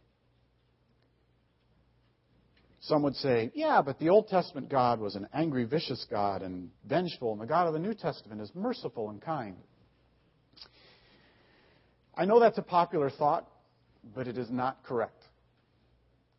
Some 2.89 3.03
would 3.03 3.17
say, 3.17 3.53
yeah, 3.55 3.83
but 3.83 3.99
the 3.99 4.09
Old 4.09 4.29
Testament 4.29 4.71
God 4.71 4.99
was 4.99 5.15
an 5.15 5.29
angry, 5.35 5.65
vicious 5.65 6.07
God 6.11 6.41
and 6.41 6.71
vengeful, 6.89 7.33
and 7.33 7.41
the 7.41 7.47
God 7.47 7.67
of 7.67 7.75
the 7.75 7.79
New 7.79 7.93
Testament 7.93 8.41
is 8.41 8.51
merciful 8.55 9.11
and 9.11 9.21
kind. 9.21 9.57
I 12.17 12.25
know 12.25 12.41
that's 12.41 12.57
a 12.57 12.63
popular 12.63 13.11
thought, 13.11 13.47
but 14.15 14.27
it 14.27 14.39
is 14.39 14.51
not 14.51 14.83
correct. 14.85 15.23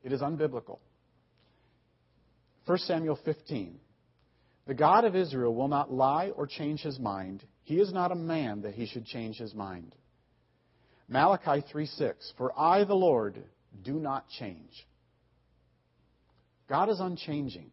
It 0.03 0.11
is 0.11 0.21
unbiblical. 0.21 0.79
1 2.65 2.77
Samuel 2.79 3.19
15. 3.23 3.79
The 4.65 4.73
God 4.73 5.05
of 5.05 5.15
Israel 5.15 5.53
will 5.53 5.67
not 5.67 5.93
lie 5.93 6.31
or 6.35 6.47
change 6.47 6.81
his 6.81 6.99
mind. 6.99 7.43
He 7.61 7.75
is 7.75 7.93
not 7.93 8.11
a 8.11 8.15
man 8.15 8.63
that 8.63 8.73
he 8.73 8.87
should 8.87 9.05
change 9.05 9.37
his 9.37 9.53
mind. 9.53 9.93
Malachi 11.07 11.63
3:6 11.71 12.33
For 12.37 12.59
I 12.59 12.85
the 12.85 12.95
Lord 12.95 13.43
do 13.83 13.93
not 13.93 14.27
change. 14.29 14.87
God 16.69 16.89
is 16.89 16.99
unchanging. 16.99 17.71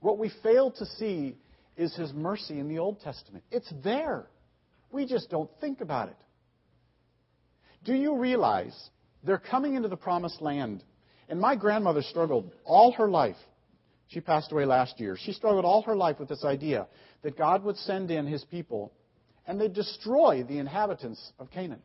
What 0.00 0.18
we 0.18 0.32
fail 0.42 0.70
to 0.72 0.86
see 0.86 1.36
is 1.76 1.94
his 1.94 2.12
mercy 2.12 2.58
in 2.58 2.68
the 2.68 2.78
Old 2.78 3.00
Testament. 3.00 3.44
It's 3.50 3.72
there. 3.84 4.26
We 4.90 5.06
just 5.06 5.30
don't 5.30 5.50
think 5.60 5.80
about 5.80 6.08
it. 6.08 6.16
Do 7.84 7.94
you 7.94 8.16
realize 8.16 8.74
they're 9.22 9.38
coming 9.38 9.74
into 9.74 9.88
the 9.88 9.96
promised 9.96 10.40
land? 10.40 10.82
And 11.28 11.38
my 11.38 11.56
grandmother 11.56 12.02
struggled 12.02 12.50
all 12.64 12.92
her 12.92 13.08
life 13.08 13.36
she 14.08 14.20
passed 14.20 14.52
away 14.52 14.64
last 14.64 14.98
year. 14.98 15.16
She 15.20 15.32
struggled 15.32 15.66
all 15.66 15.82
her 15.82 15.94
life 15.94 16.18
with 16.18 16.28
this 16.28 16.44
idea 16.44 16.88
that 17.22 17.36
God 17.36 17.62
would 17.64 17.76
send 17.76 18.10
in 18.10 18.26
his 18.26 18.42
people 18.44 18.92
and 19.46 19.60
they'd 19.60 19.72
destroy 19.72 20.42
the 20.42 20.58
inhabitants 20.58 21.32
of 21.38 21.50
Canaan. 21.50 21.82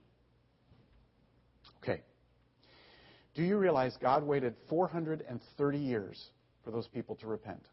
Okay. 1.82 2.02
Do 3.36 3.44
you 3.44 3.58
realize 3.58 3.98
God 4.02 4.24
waited 4.24 4.56
430 4.70 5.78
years 5.78 6.24
for 6.63 6.72
those 6.72 6.88
people 6.88 7.16
to 7.18 7.28
repent? 7.28 7.66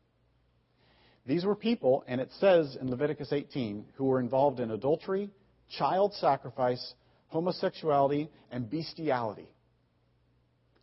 These 1.26 1.44
were 1.44 1.54
people, 1.54 2.02
and 2.08 2.20
it 2.20 2.30
says 2.38 2.76
in 2.80 2.90
Leviticus 2.90 3.32
18, 3.32 3.84
who 3.96 4.06
were 4.06 4.20
involved 4.20 4.58
in 4.58 4.70
adultery, 4.70 5.30
child 5.78 6.14
sacrifice, 6.14 6.94
homosexuality, 7.28 8.30
and 8.50 8.70
bestiality. 8.70 9.48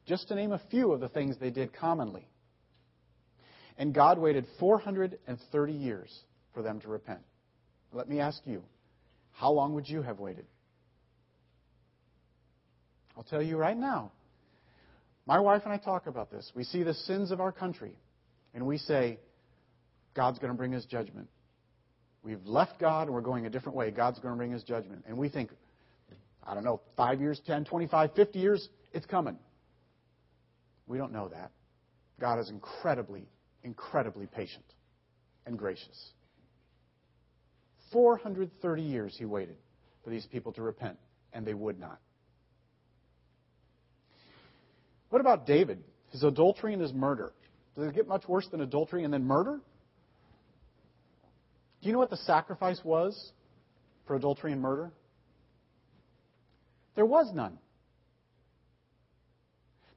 Just 0.05 0.27
to 0.29 0.35
name 0.35 0.51
a 0.51 0.61
few 0.69 0.93
of 0.93 0.99
the 0.99 1.09
things 1.09 1.35
they 1.37 1.49
did 1.49 1.73
commonly. 1.73 2.29
And 3.77 3.93
God 3.93 4.19
waited 4.19 4.45
430 4.59 5.73
years 5.73 6.17
for 6.53 6.61
them 6.61 6.79
to 6.81 6.87
repent. 6.87 7.19
Let 7.91 8.07
me 8.07 8.19
ask 8.19 8.41
you, 8.45 8.63
how 9.33 9.51
long 9.51 9.73
would 9.73 9.89
you 9.89 10.01
have 10.01 10.19
waited? 10.19 10.45
I'll 13.15 13.23
tell 13.23 13.41
you 13.41 13.57
right 13.57 13.77
now. 13.77 14.11
My 15.27 15.39
wife 15.39 15.63
and 15.65 15.73
I 15.73 15.77
talk 15.77 16.07
about 16.07 16.31
this. 16.31 16.49
We 16.55 16.63
see 16.63 16.83
the 16.83 16.93
sins 16.93 17.31
of 17.31 17.41
our 17.41 17.51
country, 17.51 17.97
and 18.53 18.65
we 18.65 18.77
say, 18.77 19.19
God's 20.15 20.39
going 20.39 20.51
to 20.51 20.57
bring 20.57 20.71
his 20.71 20.85
judgment. 20.85 21.27
We've 22.23 22.43
left 22.45 22.79
God 22.79 23.03
and 23.03 23.13
we're 23.13 23.21
going 23.21 23.45
a 23.45 23.49
different 23.49 23.77
way. 23.77 23.91
God's 23.91 24.19
going 24.19 24.33
to 24.33 24.37
bring 24.37 24.51
his 24.51 24.63
judgment. 24.63 25.03
And 25.07 25.17
we 25.17 25.29
think, 25.29 25.51
I 26.43 26.53
don't 26.53 26.63
know, 26.63 26.81
5 26.95 27.21
years, 27.21 27.39
10, 27.45 27.65
25, 27.65 28.13
50 28.15 28.39
years, 28.39 28.69
it's 28.93 29.05
coming. 29.05 29.37
We 30.87 30.97
don't 30.97 31.11
know 31.11 31.27
that. 31.27 31.51
God 32.19 32.39
is 32.39 32.49
incredibly, 32.49 33.27
incredibly 33.63 34.25
patient 34.25 34.65
and 35.45 35.57
gracious. 35.57 36.11
430 37.91 38.81
years 38.81 39.15
he 39.17 39.25
waited 39.25 39.57
for 40.03 40.09
these 40.09 40.25
people 40.25 40.51
to 40.53 40.61
repent, 40.61 40.97
and 41.31 41.45
they 41.45 41.53
would 41.53 41.79
not. 41.79 41.99
What 45.09 45.19
about 45.19 45.45
David? 45.45 45.83
His 46.11 46.23
adultery 46.23 46.73
and 46.73 46.81
his 46.81 46.93
murder. 46.93 47.33
Does 47.75 47.87
it 47.87 47.95
get 47.95 48.07
much 48.07 48.27
worse 48.27 48.47
than 48.49 48.61
adultery 48.61 49.03
and 49.03 49.13
then 49.13 49.23
murder? 49.23 49.59
Do 51.81 51.87
you 51.87 51.93
know 51.93 51.99
what 51.99 52.09
the 52.09 52.17
sacrifice 52.17 52.81
was 52.83 53.31
for 54.05 54.15
adultery 54.15 54.51
and 54.51 54.61
murder? 54.61 54.91
There 56.95 57.05
was 57.05 57.31
none. 57.33 57.59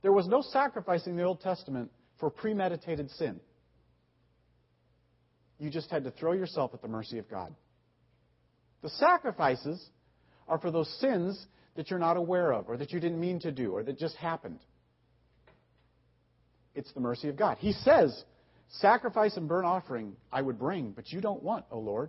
There 0.02 0.12
was 0.12 0.28
no 0.28 0.42
sacrifice 0.42 1.06
in 1.06 1.16
the 1.16 1.22
Old 1.22 1.40
Testament 1.40 1.90
for 2.18 2.30
premeditated 2.30 3.10
sin. 3.12 3.40
You 5.58 5.70
just 5.70 5.90
had 5.90 6.04
to 6.04 6.10
throw 6.10 6.32
yourself 6.32 6.72
at 6.74 6.82
the 6.82 6.88
mercy 6.88 7.18
of 7.18 7.28
God. 7.30 7.54
The 8.82 8.90
sacrifices 8.90 9.82
are 10.48 10.58
for 10.58 10.70
those 10.70 10.88
sins 11.00 11.46
that 11.76 11.90
you're 11.90 11.98
not 11.98 12.16
aware 12.16 12.52
of, 12.52 12.68
or 12.68 12.76
that 12.76 12.92
you 12.92 13.00
didn't 13.00 13.20
mean 13.20 13.40
to 13.40 13.52
do, 13.52 13.72
or 13.72 13.82
that 13.82 13.98
just 13.98 14.16
happened. 14.16 14.58
It's 16.80 16.92
the 16.94 17.00
mercy 17.00 17.28
of 17.28 17.36
God. 17.36 17.58
He 17.60 17.72
says, 17.72 18.24
Sacrifice 18.70 19.36
and 19.36 19.46
burnt 19.46 19.66
offering 19.66 20.16
I 20.32 20.40
would 20.40 20.58
bring, 20.58 20.92
but 20.92 21.12
you 21.12 21.20
don't 21.20 21.42
want, 21.42 21.66
O 21.70 21.78
Lord. 21.78 22.08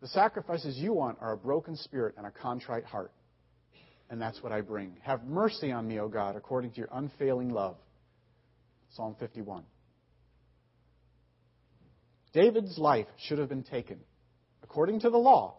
The 0.00 0.06
sacrifices 0.06 0.76
you 0.76 0.92
want 0.92 1.18
are 1.20 1.32
a 1.32 1.36
broken 1.36 1.76
spirit 1.76 2.14
and 2.16 2.24
a 2.24 2.30
contrite 2.30 2.84
heart. 2.84 3.10
And 4.08 4.22
that's 4.22 4.40
what 4.40 4.52
I 4.52 4.60
bring. 4.60 4.98
Have 5.02 5.24
mercy 5.24 5.72
on 5.72 5.88
me, 5.88 5.98
O 5.98 6.06
God, 6.06 6.36
according 6.36 6.70
to 6.72 6.76
your 6.76 6.88
unfailing 6.92 7.48
love. 7.48 7.76
Psalm 8.90 9.16
51. 9.18 9.64
David's 12.32 12.78
life 12.78 13.08
should 13.18 13.38
have 13.38 13.48
been 13.48 13.64
taken. 13.64 13.98
According 14.62 15.00
to 15.00 15.10
the 15.10 15.18
law, 15.18 15.56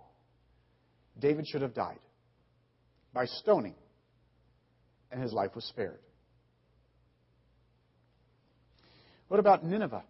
David 1.20 1.46
should 1.46 1.62
have 1.62 1.74
died 1.74 2.00
by 3.14 3.26
stoning, 3.26 3.76
and 5.12 5.22
his 5.22 5.34
life 5.34 5.54
was 5.56 5.66
spared. 5.66 6.00
What 9.28 9.40
about 9.40 9.66
Nineveh? 9.66 10.04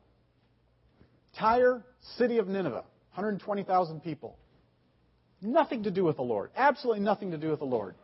Tyre, 1.37 1.85
city 2.17 2.37
of 2.37 2.47
Nineveh, 2.47 2.83
120,000 3.13 4.01
people. 4.01 4.37
Nothing 5.41 5.83
to 5.83 5.91
do 5.91 6.03
with 6.03 6.15
the 6.15 6.23
Lord. 6.23 6.51
Absolutely 6.55 7.03
nothing 7.03 7.31
to 7.31 7.37
do 7.37 7.49
with 7.49 7.59
the 7.59 7.65
Lord. 7.65 7.95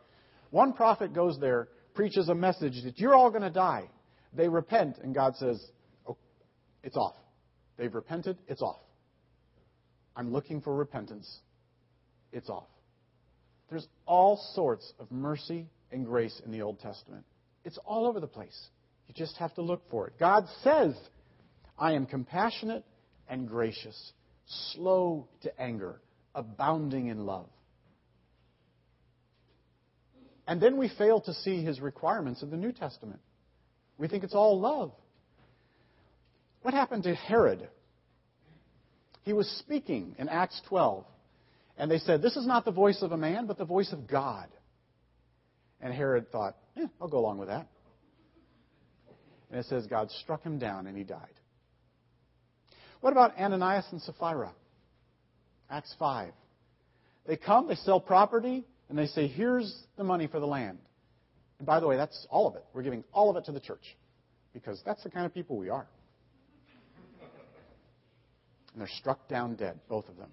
One 0.50 0.72
prophet 0.72 1.12
goes 1.12 1.38
there, 1.40 1.68
preaches 1.94 2.28
a 2.28 2.34
message 2.34 2.82
that 2.84 2.98
you're 2.98 3.14
all 3.14 3.30
going 3.30 3.42
to 3.42 3.50
die. 3.50 3.90
They 4.32 4.48
repent, 4.48 4.98
and 5.02 5.14
God 5.14 5.36
says, 5.36 5.64
oh, 6.08 6.16
it's 6.82 6.96
off. 6.96 7.16
They've 7.76 7.92
repented, 7.92 8.38
it's 8.46 8.62
off. 8.62 8.80
I'm 10.16 10.32
looking 10.32 10.60
for 10.60 10.74
repentance. 10.74 11.40
It's 12.32 12.48
off. 12.48 12.68
There's 13.68 13.88
all 14.06 14.40
sorts 14.54 14.92
of 15.00 15.10
mercy 15.10 15.66
and 15.90 16.04
grace 16.04 16.40
in 16.44 16.52
the 16.52 16.62
Old 16.62 16.80
Testament. 16.80 17.24
It's 17.64 17.78
all 17.84 18.06
over 18.06 18.20
the 18.20 18.26
place. 18.28 18.68
You 19.08 19.14
just 19.14 19.36
have 19.36 19.54
to 19.54 19.62
look 19.62 19.82
for 19.90 20.06
it. 20.06 20.14
God 20.18 20.46
says, 20.62 20.94
I 21.78 21.92
am 21.92 22.06
compassionate 22.06 22.84
and 23.28 23.48
gracious, 23.48 24.12
slow 24.72 25.28
to 25.42 25.60
anger, 25.60 26.00
abounding 26.34 27.08
in 27.08 27.26
love. 27.26 27.48
And 30.46 30.60
then 30.60 30.76
we 30.76 30.90
fail 30.98 31.20
to 31.22 31.34
see 31.34 31.62
his 31.62 31.80
requirements 31.80 32.42
of 32.42 32.50
the 32.50 32.56
New 32.56 32.72
Testament. 32.72 33.20
We 33.96 34.08
think 34.08 34.24
it's 34.24 34.34
all 34.34 34.60
love. 34.60 34.92
What 36.62 36.74
happened 36.74 37.04
to 37.04 37.14
Herod? 37.14 37.68
He 39.22 39.32
was 39.32 39.48
speaking 39.58 40.16
in 40.18 40.28
Acts 40.28 40.60
12, 40.68 41.04
and 41.78 41.90
they 41.90 41.98
said, 41.98 42.20
This 42.20 42.36
is 42.36 42.46
not 42.46 42.64
the 42.64 42.72
voice 42.72 43.00
of 43.02 43.12
a 43.12 43.16
man, 43.16 43.46
but 43.46 43.56
the 43.56 43.64
voice 43.64 43.92
of 43.92 44.06
God. 44.06 44.48
And 45.80 45.92
Herod 45.92 46.30
thought, 46.30 46.56
eh, 46.76 46.86
I'll 47.00 47.08
go 47.08 47.18
along 47.18 47.38
with 47.38 47.48
that. 47.48 47.68
And 49.50 49.60
it 49.60 49.66
says 49.66 49.86
God 49.86 50.10
struck 50.10 50.42
him 50.42 50.58
down 50.58 50.86
and 50.86 50.96
he 50.96 51.04
died. 51.04 51.34
What 53.00 53.12
about 53.12 53.36
Ananias 53.38 53.86
and 53.92 54.00
Sapphira? 54.00 54.52
Acts 55.70 55.94
5. 55.98 56.32
They 57.26 57.36
come, 57.36 57.68
they 57.68 57.74
sell 57.74 58.00
property, 58.00 58.64
and 58.88 58.98
they 58.98 59.06
say, 59.06 59.26
Here's 59.26 59.74
the 59.96 60.04
money 60.04 60.26
for 60.26 60.40
the 60.40 60.46
land. 60.46 60.78
And 61.58 61.66
by 61.66 61.80
the 61.80 61.86
way, 61.86 61.96
that's 61.96 62.26
all 62.30 62.46
of 62.46 62.56
it. 62.56 62.64
We're 62.72 62.82
giving 62.82 63.04
all 63.12 63.30
of 63.30 63.36
it 63.36 63.44
to 63.46 63.52
the 63.52 63.60
church 63.60 63.96
because 64.52 64.80
that's 64.84 65.02
the 65.02 65.10
kind 65.10 65.26
of 65.26 65.34
people 65.34 65.56
we 65.56 65.68
are. 65.68 65.86
And 68.72 68.80
they're 68.80 68.88
struck 68.88 69.28
down 69.28 69.54
dead, 69.54 69.78
both 69.88 70.08
of 70.08 70.16
them. 70.16 70.30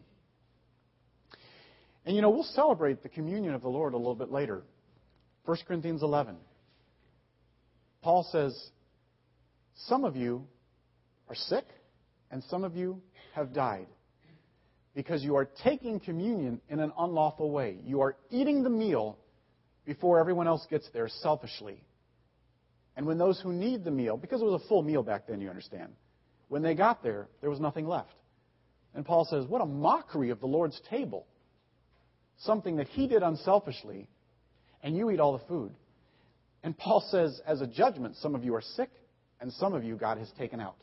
And 2.06 2.15
you 2.15 2.21
know, 2.21 2.30
we'll 2.30 2.43
celebrate 2.43 3.04
the 3.04 3.10
communion 3.10 3.54
of 3.54 3.62
the 3.62 3.69
Lord 3.69 3.93
a 3.93 3.97
little 3.97 4.15
bit 4.15 4.32
later. 4.32 4.63
1 5.45 5.58
Corinthians 5.67 6.02
11. 6.02 6.36
Paul 8.02 8.28
says, 8.32 8.69
some 9.76 10.04
of 10.04 10.16
you 10.16 10.46
are 11.30 11.36
sick, 11.36 11.66
and 12.30 12.44
some 12.46 12.64
of 12.64 12.76
you 12.76 13.02
have 13.34 13.54
died 13.54 13.88
because 14.94 15.24
you 15.24 15.36
are 15.36 15.46
taking 15.64 16.00
communion 16.00 16.60
in 16.70 16.80
an 16.80 16.92
unlawful 16.98 17.52
way. 17.52 17.78
You 17.86 18.02
are 18.02 18.18
eating 18.30 18.64
the 18.64 18.70
meal 18.70 19.18
before 19.86 20.20
everyone 20.20 20.48
else 20.48 20.66
gets 20.70 20.90
there 20.94 21.08
selfishly. 21.08 21.84
And 22.98 23.06
when 23.06 23.18
those 23.18 23.40
who 23.40 23.54
need 23.54 23.84
the 23.84 23.92
meal, 23.92 24.18
because 24.18 24.42
it 24.42 24.46
was 24.46 24.62
a 24.62 24.68
full 24.68 24.84
meal 24.84 25.02
back 25.02 25.28
then, 25.28 25.40
you 25.40 25.50
understand, 25.50 25.94
when 26.50 26.62
they 26.62 26.76
got 26.76 27.02
there, 27.04 27.30
there 27.40 27.50
was 27.50 27.60
nothing 27.60 27.88
left. 27.88 28.14
And 28.94 29.06
Paul 29.06 29.26
says, 29.26 29.46
What 29.46 29.62
a 29.62 29.66
mockery 29.66 30.30
of 30.32 30.42
the 30.42 30.48
Lord's 30.48 30.80
table. 30.90 31.26
Something 32.40 32.76
that 32.78 32.88
he 32.88 33.08
did 33.08 33.24
unselfishly, 33.24 34.10
and 34.84 34.98
you 34.98 35.10
eat 35.12 35.20
all 35.20 35.38
the 35.38 35.46
food. 35.46 35.72
And 36.64 36.78
Paul 36.78 37.04
says, 37.10 37.40
as 37.46 37.62
a 37.62 37.68
judgment, 37.68 38.18
some 38.18 38.36
of 38.36 38.44
you 38.44 38.56
are 38.56 38.62
sick, 38.62 38.90
and 39.41 39.51
some 39.54 39.73
of 39.73 39.84
you 39.84 39.95
God 39.95 40.19
has 40.19 40.32
taken 40.38 40.62
out. 40.62 40.77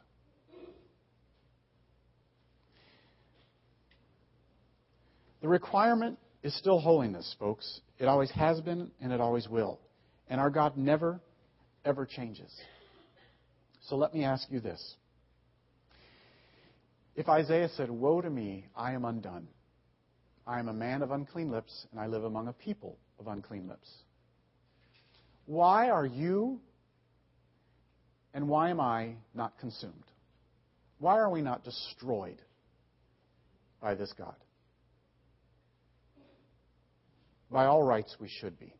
The 5.40 5.48
requirement 5.48 6.18
is 6.42 6.56
still 6.56 6.80
holiness, 6.80 7.36
folks. 7.38 7.80
It 7.98 8.06
always 8.06 8.30
has 8.32 8.60
been 8.60 8.90
and 9.00 9.12
it 9.12 9.20
always 9.20 9.48
will. 9.48 9.80
And 10.28 10.40
our 10.40 10.50
God 10.50 10.76
never, 10.76 11.20
ever 11.84 12.04
changes. 12.04 12.52
So 13.82 13.96
let 13.96 14.12
me 14.12 14.24
ask 14.24 14.48
you 14.50 14.60
this. 14.60 14.96
If 17.14 17.28
Isaiah 17.28 17.68
said, 17.76 17.90
Woe 17.90 18.20
to 18.20 18.28
me, 18.28 18.66
I 18.76 18.92
am 18.92 19.04
undone. 19.04 19.48
I 20.46 20.58
am 20.58 20.68
a 20.68 20.72
man 20.72 21.02
of 21.02 21.10
unclean 21.10 21.50
lips, 21.50 21.86
and 21.90 22.00
I 22.00 22.06
live 22.06 22.24
among 22.24 22.48
a 22.48 22.52
people 22.52 22.98
of 23.18 23.26
unclean 23.26 23.68
lips. 23.68 23.88
Why 25.46 25.90
are 25.90 26.06
you 26.06 26.60
and 28.34 28.48
why 28.48 28.70
am 28.70 28.80
I 28.80 29.14
not 29.34 29.58
consumed? 29.58 30.04
Why 30.98 31.18
are 31.18 31.30
we 31.30 31.42
not 31.42 31.64
destroyed 31.64 32.40
by 33.80 33.94
this 33.94 34.12
God? 34.16 34.34
By 37.50 37.66
all 37.66 37.82
rights, 37.82 38.16
we 38.20 38.28
should 38.28 38.58
be. 38.58 38.74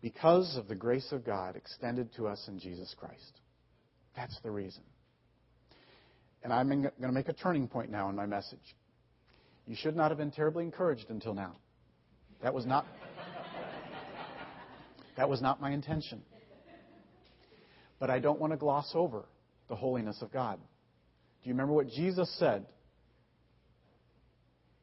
Because 0.00 0.56
of 0.56 0.68
the 0.68 0.74
grace 0.74 1.12
of 1.12 1.24
God 1.24 1.56
extended 1.56 2.14
to 2.16 2.26
us 2.26 2.46
in 2.48 2.58
Jesus 2.58 2.94
Christ. 2.98 3.40
That's 4.16 4.38
the 4.42 4.50
reason. 4.50 4.82
And 6.42 6.52
I'm 6.52 6.68
going 6.68 6.90
to 7.00 7.12
make 7.12 7.28
a 7.28 7.32
turning 7.32 7.68
point 7.68 7.90
now 7.90 8.10
in 8.10 8.16
my 8.16 8.26
message. 8.26 8.76
You 9.66 9.76
should 9.76 9.96
not 9.96 10.10
have 10.10 10.18
been 10.18 10.30
terribly 10.30 10.64
encouraged 10.64 11.06
until 11.08 11.34
now. 11.34 11.56
That 12.42 12.52
was 12.52 12.66
not 12.66 12.84
that 15.16 15.28
was 15.28 15.40
not 15.40 15.60
my 15.60 15.70
intention. 15.70 16.20
But 17.98 18.10
I 18.10 18.18
don't 18.18 18.40
want 18.40 18.52
to 18.52 18.56
gloss 18.56 18.90
over 18.94 19.24
the 19.68 19.76
holiness 19.76 20.20
of 20.20 20.32
God. 20.32 20.58
Do 21.42 21.48
you 21.48 21.54
remember 21.54 21.72
what 21.72 21.88
Jesus 21.88 22.32
said? 22.38 22.66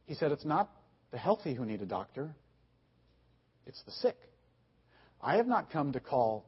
He 0.06 0.15
said, 0.15 0.32
It's 0.32 0.45
not 0.45 0.69
the 1.12 1.17
healthy 1.17 1.54
who 1.54 1.65
need 1.65 1.82
a 1.82 1.86
doctor, 1.86 2.34
it's 3.65 3.82
the 3.84 3.91
sick. 3.91 4.17
I 5.21 5.38
have 5.38 5.47
not 5.47 5.71
come 5.71 5.91
to 5.93 6.00
call 6.00 6.45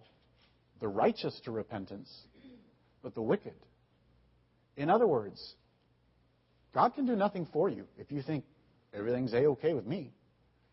the 0.80 0.88
righteous 0.88 1.40
to 1.46 1.52
repentance, 1.52 2.12
but 3.04 3.14
the 3.14 3.22
wicked. 3.22 3.54
In 4.76 4.90
other 4.90 5.06
words, 5.06 5.56
God 6.74 6.96
can 6.96 7.06
do 7.06 7.16
nothing 7.16 7.48
for 7.54 7.70
you 7.70 7.86
if 7.98 8.12
you 8.12 8.22
think 8.22 8.44
everything's 8.94 9.34
a 9.34 9.46
okay 9.46 9.74
with 9.74 9.86
me. 9.86 10.12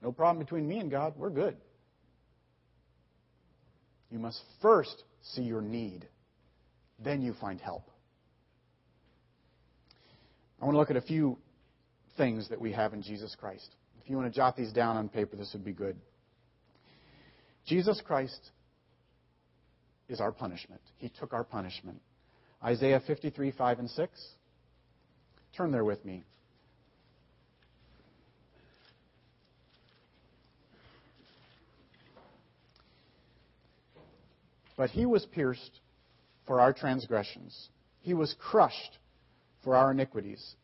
No 0.02 0.12
problem 0.12 0.42
between 0.42 0.66
me 0.66 0.78
and 0.78 0.90
God. 0.90 1.14
We're 1.16 1.30
good. 1.30 1.56
You 4.10 4.18
must 4.18 4.40
first 4.62 5.04
see 5.22 5.42
your 5.42 5.62
need. 5.62 6.06
Then 7.02 7.22
you 7.22 7.34
find 7.40 7.60
help. 7.60 7.90
I 10.60 10.64
want 10.64 10.74
to 10.74 10.78
look 10.78 10.90
at 10.90 10.96
a 10.96 11.00
few 11.00 11.38
things 12.16 12.48
that 12.50 12.60
we 12.60 12.72
have 12.72 12.92
in 12.92 13.02
Jesus 13.02 13.34
Christ. 13.38 13.74
If 14.02 14.10
you 14.10 14.16
want 14.16 14.32
to 14.32 14.36
jot 14.36 14.56
these 14.56 14.72
down 14.72 14.96
on 14.96 15.08
paper, 15.08 15.36
this 15.36 15.50
would 15.54 15.64
be 15.64 15.72
good. 15.72 15.96
Jesus 17.66 18.00
Christ 18.04 18.50
is 20.08 20.20
our 20.20 20.32
punishment. 20.32 20.80
He 20.98 21.08
took 21.08 21.32
our 21.32 21.44
punishment. 21.44 22.00
Isaiah 22.62 23.00
53, 23.06 23.52
5 23.52 23.78
and 23.78 23.88
6. 23.88 24.28
Turn 25.56 25.70
there 25.70 25.84
with 25.84 26.04
me. 26.04 26.24
But 34.80 34.88
he 34.88 35.04
was 35.04 35.26
pierced 35.26 35.78
for 36.46 36.58
our 36.58 36.72
transgressions, 36.72 37.68
he 38.00 38.14
was 38.14 38.34
crushed 38.38 38.98
for 39.62 39.76
our 39.76 39.90
iniquities. 39.90 40.54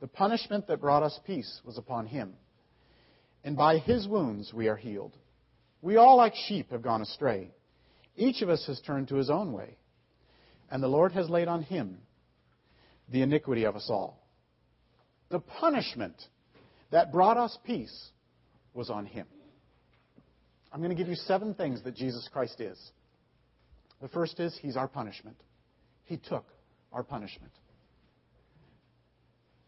The 0.00 0.08
punishment 0.08 0.66
that 0.66 0.80
brought 0.80 1.04
us 1.04 1.20
peace 1.24 1.60
was 1.64 1.78
upon 1.78 2.06
him. 2.06 2.32
And 3.44 3.56
by 3.56 3.78
his 3.78 4.08
wounds 4.08 4.52
we 4.52 4.66
are 4.66 4.74
healed. 4.74 5.16
We 5.80 5.96
all, 5.96 6.16
like 6.16 6.34
sheep, 6.34 6.72
have 6.72 6.82
gone 6.82 7.02
astray. 7.02 7.52
Each 8.16 8.42
of 8.42 8.48
us 8.48 8.66
has 8.66 8.80
turned 8.80 9.06
to 9.10 9.14
his 9.14 9.30
own 9.30 9.52
way. 9.52 9.76
And 10.68 10.82
the 10.82 10.88
Lord 10.88 11.12
has 11.12 11.30
laid 11.30 11.46
on 11.46 11.62
him 11.62 11.98
the 13.10 13.22
iniquity 13.22 13.62
of 13.62 13.76
us 13.76 13.86
all. 13.88 14.26
The 15.30 15.38
punishment 15.38 16.16
that 16.90 17.12
brought 17.12 17.36
us 17.36 17.56
peace 17.64 18.10
was 18.74 18.90
on 18.90 19.06
him. 19.06 19.28
I'm 20.72 20.80
going 20.80 20.90
to 20.90 21.00
give 21.00 21.06
you 21.06 21.14
seven 21.14 21.54
things 21.54 21.80
that 21.84 21.94
Jesus 21.94 22.28
Christ 22.32 22.60
is. 22.60 22.76
The 24.02 24.08
first 24.08 24.40
is, 24.40 24.58
He's 24.60 24.76
our 24.76 24.88
punishment. 24.88 25.36
He 26.04 26.16
took 26.16 26.44
our 26.92 27.04
punishment. 27.04 27.52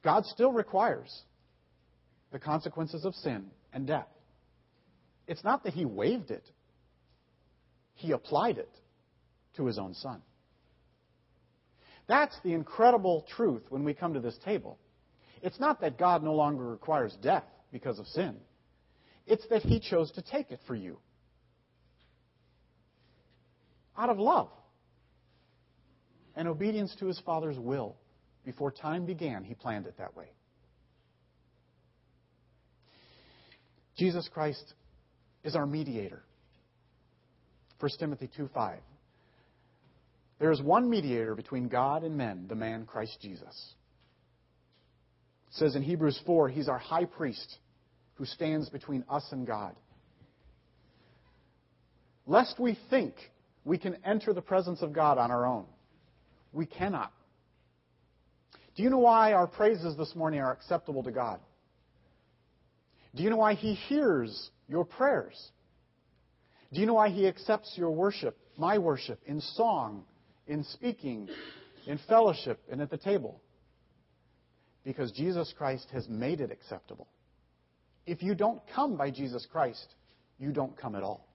God 0.02 0.26
still 0.26 0.52
requires 0.52 1.22
the 2.32 2.40
consequences 2.40 3.04
of 3.04 3.14
sin 3.14 3.46
and 3.72 3.86
death. 3.86 4.08
It's 5.28 5.44
not 5.44 5.62
that 5.64 5.72
He 5.72 5.86
waived 5.86 6.32
it, 6.32 6.44
He 7.94 8.10
applied 8.10 8.58
it 8.58 8.74
to 9.56 9.66
His 9.66 9.78
own 9.78 9.94
Son. 9.94 10.20
That's 12.08 12.36
the 12.42 12.52
incredible 12.52 13.24
truth 13.36 13.62
when 13.70 13.84
we 13.84 13.94
come 13.94 14.14
to 14.14 14.20
this 14.20 14.36
table. 14.44 14.78
It's 15.42 15.60
not 15.60 15.80
that 15.80 15.96
God 15.96 16.24
no 16.24 16.34
longer 16.34 16.64
requires 16.64 17.16
death 17.22 17.44
because 17.70 18.00
of 18.00 18.06
sin. 18.08 18.36
It's 19.26 19.46
that 19.48 19.62
He 19.62 19.78
chose 19.78 20.10
to 20.12 20.22
take 20.22 20.50
it 20.50 20.60
for 20.66 20.74
you. 20.74 20.98
Out 23.96 24.10
of 24.10 24.18
love 24.18 24.48
and 26.36 26.48
obedience 26.48 26.94
to 26.98 27.06
His 27.06 27.18
Father's 27.20 27.58
will. 27.58 27.96
Before 28.44 28.70
time 28.70 29.06
began, 29.06 29.44
He 29.44 29.54
planned 29.54 29.86
it 29.86 29.96
that 29.98 30.16
way. 30.16 30.26
Jesus 33.96 34.28
Christ 34.32 34.74
is 35.44 35.54
our 35.54 35.66
mediator. 35.66 36.22
1 37.80 37.90
Timothy 37.98 38.28
2 38.36 38.48
5. 38.52 38.78
There 40.38 40.50
is 40.50 40.60
one 40.60 40.90
mediator 40.90 41.34
between 41.34 41.68
God 41.68 42.02
and 42.02 42.16
men, 42.16 42.46
the 42.48 42.56
man 42.56 42.86
Christ 42.86 43.18
Jesus. 43.20 43.74
It 45.48 45.54
says 45.54 45.76
in 45.76 45.82
Hebrews 45.82 46.20
4, 46.26 46.48
He's 46.48 46.68
our 46.68 46.78
high 46.78 47.04
priest 47.04 47.58
who 48.14 48.24
stands 48.24 48.68
between 48.68 49.04
us 49.08 49.24
and 49.30 49.46
God. 49.46 49.76
Lest 52.26 52.58
we 52.58 52.78
think 52.90 53.14
we 53.64 53.78
can 53.78 53.96
enter 54.04 54.32
the 54.32 54.42
presence 54.42 54.82
of 54.82 54.92
God 54.92 55.18
on 55.18 55.30
our 55.30 55.46
own. 55.46 55.64
We 56.52 56.66
cannot. 56.66 57.12
Do 58.76 58.82
you 58.82 58.90
know 58.90 58.98
why 58.98 59.32
our 59.32 59.46
praises 59.46 59.96
this 59.96 60.14
morning 60.14 60.40
are 60.40 60.52
acceptable 60.52 61.02
to 61.04 61.10
God? 61.10 61.40
Do 63.14 63.22
you 63.22 63.30
know 63.30 63.36
why 63.36 63.54
He 63.54 63.74
hears 63.74 64.50
your 64.68 64.84
prayers? 64.84 65.50
Do 66.72 66.80
you 66.80 66.86
know 66.86 66.94
why 66.94 67.10
He 67.10 67.26
accepts 67.26 67.74
your 67.76 67.90
worship, 67.90 68.36
my 68.56 68.78
worship, 68.78 69.20
in 69.26 69.40
song, 69.40 70.04
in 70.46 70.64
speaking, 70.64 71.28
in 71.86 71.98
fellowship, 72.08 72.60
and 72.70 72.80
at 72.80 72.90
the 72.90 72.98
table? 72.98 73.40
Because 74.84 75.12
Jesus 75.12 75.54
Christ 75.56 75.86
has 75.92 76.08
made 76.08 76.40
it 76.40 76.50
acceptable. 76.50 77.06
If 78.06 78.22
you 78.22 78.34
don't 78.34 78.60
come 78.74 78.96
by 78.96 79.10
Jesus 79.10 79.46
Christ, 79.50 79.94
you 80.38 80.52
don't 80.52 80.76
come 80.76 80.94
at 80.94 81.02
all. 81.02 81.28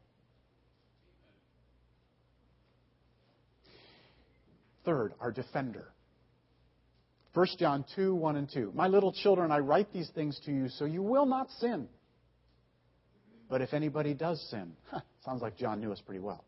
Third, 4.89 5.13
our 5.19 5.31
defender. 5.31 5.93
1 7.35 7.47
John 7.59 7.85
2, 7.95 8.15
1 8.15 8.35
and 8.37 8.49
2. 8.51 8.71
My 8.73 8.87
little 8.87 9.11
children, 9.11 9.51
I 9.51 9.59
write 9.59 9.93
these 9.93 10.09
things 10.15 10.41
to 10.45 10.51
you 10.51 10.67
so 10.67 10.85
you 10.85 11.03
will 11.03 11.27
not 11.27 11.47
sin. 11.59 11.87
But 13.47 13.61
if 13.61 13.75
anybody 13.75 14.15
does 14.15 14.41
sin, 14.49 14.71
huh, 14.91 15.01
sounds 15.23 15.43
like 15.43 15.57
John 15.57 15.79
knew 15.79 15.91
us 15.91 16.01
pretty 16.03 16.21
well. 16.21 16.43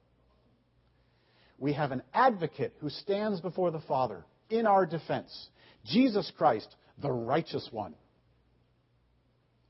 We 1.60 1.74
have 1.74 1.92
an 1.92 2.02
advocate 2.16 2.74
who 2.80 2.90
stands 2.90 3.42
before 3.42 3.70
the 3.70 3.82
Father 3.82 4.26
in 4.50 4.66
our 4.66 4.88
defense 4.88 5.50
Jesus 5.86 6.32
Christ, 6.36 6.76
the 7.00 7.12
righteous 7.12 7.70
one. 7.72 7.94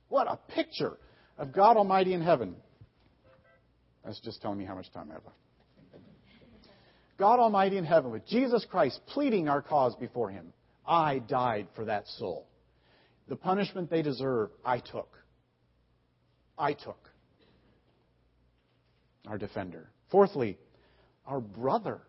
What 0.08 0.28
a 0.28 0.40
picture 0.54 0.98
of 1.38 1.52
God 1.52 1.76
Almighty 1.76 2.14
in 2.14 2.22
heaven. 2.22 2.56
That's 4.06 4.22
just 4.22 4.42
telling 4.42 4.60
me 4.60 4.64
how 4.64 4.76
much 4.76 4.90
time 4.94 5.10
I 5.10 5.16
have 5.16 5.26
left. 5.26 5.41
God 7.22 7.40
Almighty 7.40 7.78
in 7.78 7.86
heaven 7.86 8.10
with 8.10 8.26
Jesus 8.26 8.66
Christ 8.66 9.00
pleading 9.10 9.48
our 9.48 9.62
cause 9.62 9.96
before 9.96 10.32
Him. 10.32 10.52
I 10.88 11.20
died 11.20 11.68
for 11.76 11.86
that 11.86 12.08
soul. 12.08 12.48
The 13.28 13.36
punishment 13.36 13.92
they 13.92 14.02
deserve, 14.02 14.50
I 14.66 14.80
took. 14.80 15.08
I 16.58 16.74
took. 16.74 16.98
Our 19.28 19.38
defender. 19.38 19.92
Fourthly, 20.10 20.58
our 21.28 21.40
brother. 21.40 22.02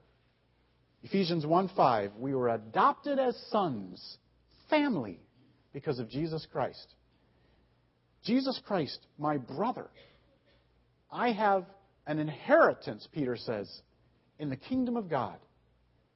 Ephesians 1.03 1.45
1 1.45 1.69
5, 1.77 2.13
we 2.19 2.35
were 2.35 2.49
adopted 2.49 3.19
as 3.19 3.37
sons, 3.51 4.17
family, 4.71 5.21
because 5.75 5.99
of 5.99 6.09
Jesus 6.09 6.47
Christ. 6.51 6.95
Jesus 8.25 8.59
Christ, 8.67 9.07
my 9.19 9.37
brother. 9.37 9.91
I 11.11 11.33
have 11.33 11.67
an 12.07 12.19
inheritance, 12.19 13.07
Peter 13.13 13.37
says, 13.37 13.83
in 14.43 14.51
the 14.51 14.57
kingdom 14.57 14.97
of 14.97 15.09
God 15.09 15.39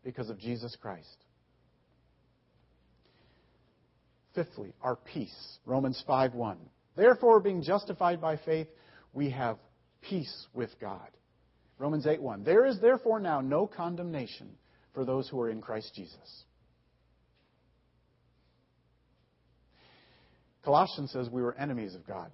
because 0.03 0.31
of 0.31 0.39
Jesus 0.39 0.77
Christ. 0.83 1.17
Fifthly, 4.35 4.75
our 4.83 4.97
peace. 4.97 5.59
Romans 5.65 6.03
5:1. 6.07 6.59
Therefore, 6.97 7.39
being 7.39 7.62
justified 7.62 8.21
by 8.21 8.37
faith, 8.37 8.69
we 9.12 9.31
have 9.31 9.59
peace 10.01 10.49
with 10.53 10.77
God. 10.81 11.09
Romans 11.79 12.05
8:1. 12.05 12.43
There 12.43 12.67
is 12.67 12.81
therefore 12.81 13.21
now 13.21 13.41
no 13.41 13.67
condemnation 13.69 14.59
for 14.93 15.05
those 15.05 15.29
who 15.29 15.41
are 15.41 15.49
in 15.49 15.61
Christ 15.61 15.95
Jesus. 15.95 16.45
Colossians 20.65 21.12
says 21.12 21.31
we 21.31 21.43
were 21.43 21.55
enemies 21.55 21.95
of 21.95 22.05
God 22.09 22.33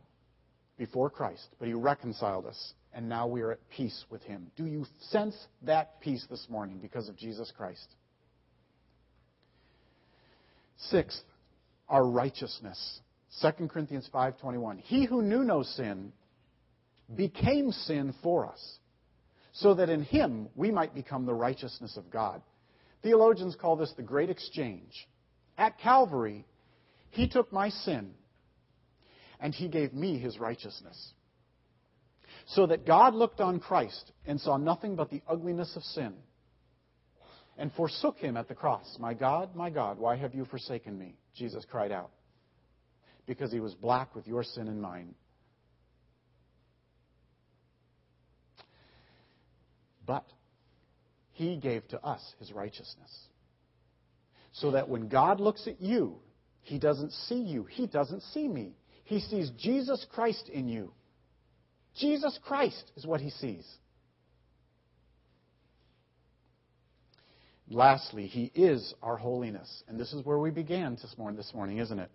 before 0.79 1.11
Christ, 1.11 1.55
but 1.59 1.69
he 1.69 1.75
reconciled 1.75 2.47
us 2.47 2.75
and 2.95 3.09
now 3.09 3.27
we 3.27 3.43
are 3.43 3.53
at 3.53 3.71
peace 3.71 4.05
with 4.11 4.23
him. 4.23 4.51
Do 4.57 4.67
you 4.67 4.87
sense 5.11 5.35
that 5.63 6.01
peace 6.01 6.27
this 6.29 6.47
morning 6.49 6.79
because 6.81 7.09
of 7.09 7.17
Jesus 7.17 7.53
Christ? 7.57 7.87
Sixth, 10.77 11.23
our 11.89 12.05
righteousness. 12.05 13.01
2 13.41 13.69
Corinthians 13.69 14.09
5:21. 14.13 14.79
He 14.79 15.05
who 15.05 15.23
knew 15.23 15.45
no 15.45 15.63
sin 15.63 16.13
became 17.15 17.73
sin 17.73 18.15
for 18.23 18.47
us, 18.47 18.79
so 19.53 19.75
that 19.75 19.89
in 19.89 20.03
him 20.03 20.49
we 20.55 20.71
might 20.71 20.95
become 20.95 21.25
the 21.25 21.35
righteousness 21.35 21.97
of 21.97 22.11
God. 22.11 22.43
Theologians 23.03 23.57
call 23.57 23.77
this 23.77 23.93
the 23.93 24.03
great 24.03 24.31
exchange. 24.31 25.09
At 25.59 25.79
Calvary, 25.79 26.47
he 27.11 27.29
took 27.29 27.53
my 27.53 27.69
sin 27.69 28.15
and 29.41 29.55
he 29.55 29.69
gave 29.69 29.93
me 29.93 30.19
his 30.19 30.39
righteousness. 30.39 31.13
So 32.47 32.67
that 32.67 32.87
God 32.87 33.15
looked 33.15 33.41
on 33.41 33.61
Christ 33.61 34.13
and 34.27 34.41
saw 34.41 34.57
nothing 34.57 34.97
but 34.97 35.11
the 35.11 35.23
ugliness 35.29 35.75
of 35.77 35.83
sin 35.83 36.15
and 37.57 37.73
forsook 37.73 38.19
him 38.19 38.37
at 38.37 38.49
the 38.49 38.55
cross. 38.55 38.97
My 38.99 39.15
God, 39.15 39.55
my 39.55 39.71
God, 39.71 39.99
why 39.99 40.17
have 40.17 40.35
you 40.35 40.45
forsaken 40.45 40.99
me? 40.99 41.17
Jesus 41.35 41.65
cried 41.71 41.93
out. 41.93 42.11
Because 43.27 43.53
he 43.53 43.61
was 43.61 43.75
black 43.75 44.15
with 44.15 44.27
your 44.27 44.43
sin 44.43 44.69
and 44.69 44.81
mine. 44.83 45.15
But 50.05 50.27
he 51.33 51.57
gave 51.57 51.87
to 51.89 52.05
us 52.05 52.21
his 52.39 52.53
righteousness. 52.53 53.29
So 54.53 54.73
that 54.73 54.89
when 54.89 55.09
God 55.09 55.41
looks 55.41 55.67
at 55.67 55.81
you, 55.81 56.19
He 56.63 56.79
doesn't 56.79 57.13
see 57.13 57.41
you. 57.41 57.65
He 57.65 57.87
doesn't 57.87 58.23
see 58.35 58.47
me. 58.47 58.77
He 59.05 59.21
sees 59.21 59.51
Jesus 59.59 60.07
Christ 60.13 60.49
in 60.49 60.69
you. 60.69 60.93
Jesus 61.97 62.39
Christ 62.45 62.91
is 62.97 63.07
what 63.07 63.21
he 63.21 63.31
sees. 63.31 63.67
Lastly, 67.69 68.27
he 68.27 68.51
is 68.55 68.95
our 69.03 69.17
holiness. 69.17 69.83
And 69.89 69.99
this 69.99 70.13
is 70.13 70.25
where 70.25 70.39
we 70.39 70.51
began 70.51 70.93
this 70.95 71.15
morning, 71.17 71.37
this 71.37 71.53
morning 71.55 71.79
isn't 71.79 71.99
it? 71.99 72.11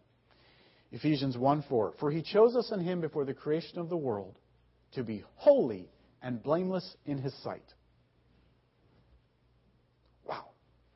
Ephesians 0.91 1.37
1 1.37 1.63
4. 1.67 1.93
For 1.99 2.11
he 2.11 2.21
chose 2.21 2.55
us 2.55 2.71
in 2.71 2.79
him 2.79 3.01
before 3.01 3.25
the 3.25 3.33
creation 3.33 3.79
of 3.79 3.89
the 3.89 3.97
world 3.97 4.37
to 4.93 5.03
be 5.03 5.23
holy 5.35 5.89
and 6.21 6.41
blameless 6.41 6.95
in 7.05 7.17
his 7.17 7.33
sight. 7.43 7.73
Wow. 10.25 10.49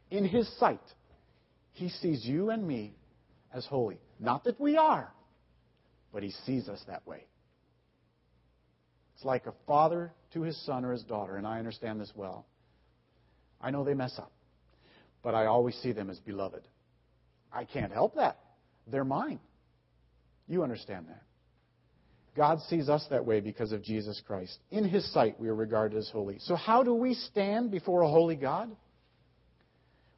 In 0.09 0.25
his 0.25 0.47
sight, 0.59 0.79
he 1.73 1.89
sees 1.89 2.25
you 2.25 2.49
and 2.51 2.65
me 2.65 2.95
as 3.53 3.65
holy. 3.65 3.99
Not 4.19 4.43
that 4.45 4.59
we 4.59 4.77
are, 4.77 5.11
but 6.13 6.23
he 6.23 6.31
sees 6.45 6.69
us 6.69 6.81
that 6.87 7.05
way. 7.07 7.25
It's 9.21 9.25
like 9.27 9.45
a 9.45 9.53
father 9.67 10.11
to 10.33 10.41
his 10.41 10.59
son 10.65 10.83
or 10.83 10.91
his 10.93 11.03
daughter, 11.03 11.35
and 11.35 11.45
I 11.45 11.59
understand 11.59 12.01
this 12.01 12.11
well. 12.15 12.47
I 13.61 13.69
know 13.69 13.83
they 13.83 13.93
mess 13.93 14.17
up, 14.17 14.31
but 15.21 15.35
I 15.35 15.45
always 15.45 15.75
see 15.75 15.91
them 15.91 16.09
as 16.09 16.17
beloved. 16.17 16.67
I 17.53 17.65
can't 17.65 17.91
help 17.91 18.15
that. 18.15 18.39
They're 18.87 19.05
mine. 19.05 19.39
You 20.47 20.63
understand 20.63 21.05
that. 21.09 21.21
God 22.35 22.61
sees 22.61 22.89
us 22.89 23.05
that 23.11 23.23
way 23.23 23.41
because 23.41 23.71
of 23.71 23.83
Jesus 23.83 24.19
Christ. 24.25 24.57
In 24.71 24.89
His 24.89 25.07
sight, 25.13 25.39
we 25.39 25.49
are 25.49 25.55
regarded 25.55 25.99
as 25.99 26.09
holy. 26.09 26.39
So, 26.39 26.55
how 26.55 26.81
do 26.81 26.95
we 26.95 27.13
stand 27.13 27.69
before 27.69 28.01
a 28.01 28.09
holy 28.09 28.35
God? 28.35 28.75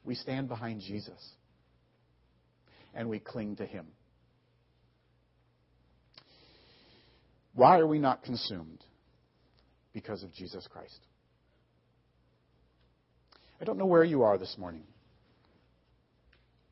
We 0.02 0.14
stand 0.14 0.48
behind 0.48 0.80
Jesus 0.80 1.22
and 2.94 3.10
we 3.10 3.18
cling 3.18 3.56
to 3.56 3.66
Him. 3.66 3.84
Why 7.52 7.80
are 7.80 7.86
we 7.86 7.98
not 7.98 8.22
consumed? 8.22 8.82
Because 9.94 10.22
of 10.22 10.34
Jesus 10.34 10.66
Christ. 10.70 11.00
I 13.60 13.64
don't 13.64 13.78
know 13.78 13.86
where 13.86 14.04
you 14.04 14.24
are 14.24 14.36
this 14.36 14.56
morning, 14.58 14.82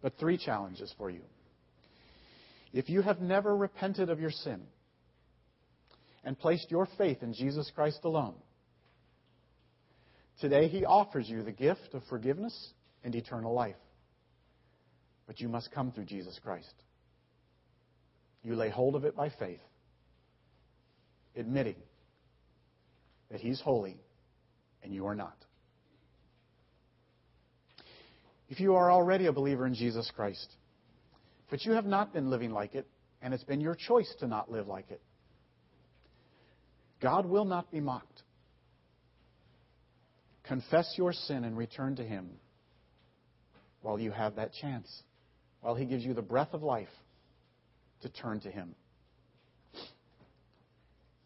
but 0.02 0.18
three 0.18 0.36
challenges 0.36 0.92
for 0.98 1.08
you. 1.08 1.22
If 2.72 2.90
you 2.90 3.00
have 3.02 3.20
never 3.20 3.56
repented 3.56 4.10
of 4.10 4.20
your 4.20 4.30
sin 4.30 4.60
and 6.24 6.38
placed 6.38 6.70
your 6.70 6.88
faith 6.98 7.22
in 7.22 7.32
Jesus 7.32 7.70
Christ 7.74 8.00
alone, 8.02 8.34
today 10.40 10.68
He 10.68 10.84
offers 10.84 11.28
you 11.28 11.42
the 11.42 11.52
gift 11.52 11.90
of 11.94 12.02
forgiveness 12.10 12.72
and 13.04 13.14
eternal 13.14 13.54
life. 13.54 13.76
But 15.26 15.40
you 15.40 15.48
must 15.48 15.70
come 15.70 15.92
through 15.92 16.06
Jesus 16.06 16.38
Christ. 16.42 16.74
You 18.42 18.56
lay 18.56 18.70
hold 18.70 18.96
of 18.96 19.04
it 19.04 19.14
by 19.14 19.30
faith, 19.38 19.60
admitting 21.36 21.76
that 23.32 23.40
He's 23.40 23.60
holy 23.60 23.98
and 24.84 24.94
you 24.94 25.06
are 25.06 25.14
not. 25.14 25.36
If 28.48 28.60
you 28.60 28.74
are 28.74 28.92
already 28.92 29.26
a 29.26 29.32
believer 29.32 29.66
in 29.66 29.74
Jesus 29.74 30.10
Christ, 30.14 30.46
but 31.50 31.64
you 31.64 31.72
have 31.72 31.86
not 31.86 32.12
been 32.12 32.28
living 32.30 32.50
like 32.52 32.74
it, 32.74 32.86
and 33.22 33.32
it's 33.32 33.44
been 33.44 33.60
your 33.60 33.74
choice 33.74 34.12
to 34.20 34.26
not 34.26 34.50
live 34.50 34.68
like 34.68 34.90
it, 34.90 35.00
God 37.00 37.24
will 37.26 37.46
not 37.46 37.70
be 37.70 37.80
mocked. 37.80 38.22
Confess 40.44 40.94
your 40.96 41.12
sin 41.12 41.44
and 41.44 41.56
return 41.56 41.96
to 41.96 42.04
Him 42.04 42.28
while 43.80 43.98
you 43.98 44.10
have 44.10 44.36
that 44.36 44.52
chance 44.52 45.02
while 45.62 45.74
He 45.74 45.86
gives 45.86 46.04
you 46.04 46.12
the 46.12 46.22
breath 46.22 46.52
of 46.52 46.62
life 46.62 46.88
to 48.02 48.08
turn 48.10 48.40
to 48.40 48.50
Him. 48.50 48.74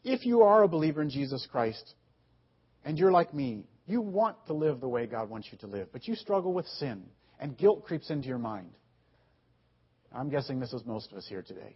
If 0.09 0.25
you 0.25 0.43
are 0.43 0.63
a 0.63 0.69
believer 0.69 1.03
in 1.03 1.11
Jesus 1.11 1.45
Christ 1.51 1.95
and 2.85 2.97
you're 2.97 3.11
like 3.11 3.35
me, 3.35 3.65
you 3.89 4.01
want 4.01 4.37
to 4.47 4.53
live 4.53 4.81
the 4.81 4.89
way 4.89 5.05
God 5.05 5.29
wants 5.29 5.49
you 5.51 5.59
to 5.59 5.67
live, 5.67 5.89
but 5.93 6.07
you 6.07 6.15
struggle 6.15 6.53
with 6.53 6.65
sin 6.79 7.03
and 7.41 7.59
guilt 7.59 7.85
creeps 7.85 8.09
into 8.09 8.29
your 8.29 8.39
mind. 8.39 8.71
I'm 10.15 10.31
guessing 10.31 10.61
this 10.61 10.73
is 10.73 10.87
most 10.87 11.11
of 11.11 11.19
us 11.19 11.27
here 11.29 11.43
today. 11.43 11.75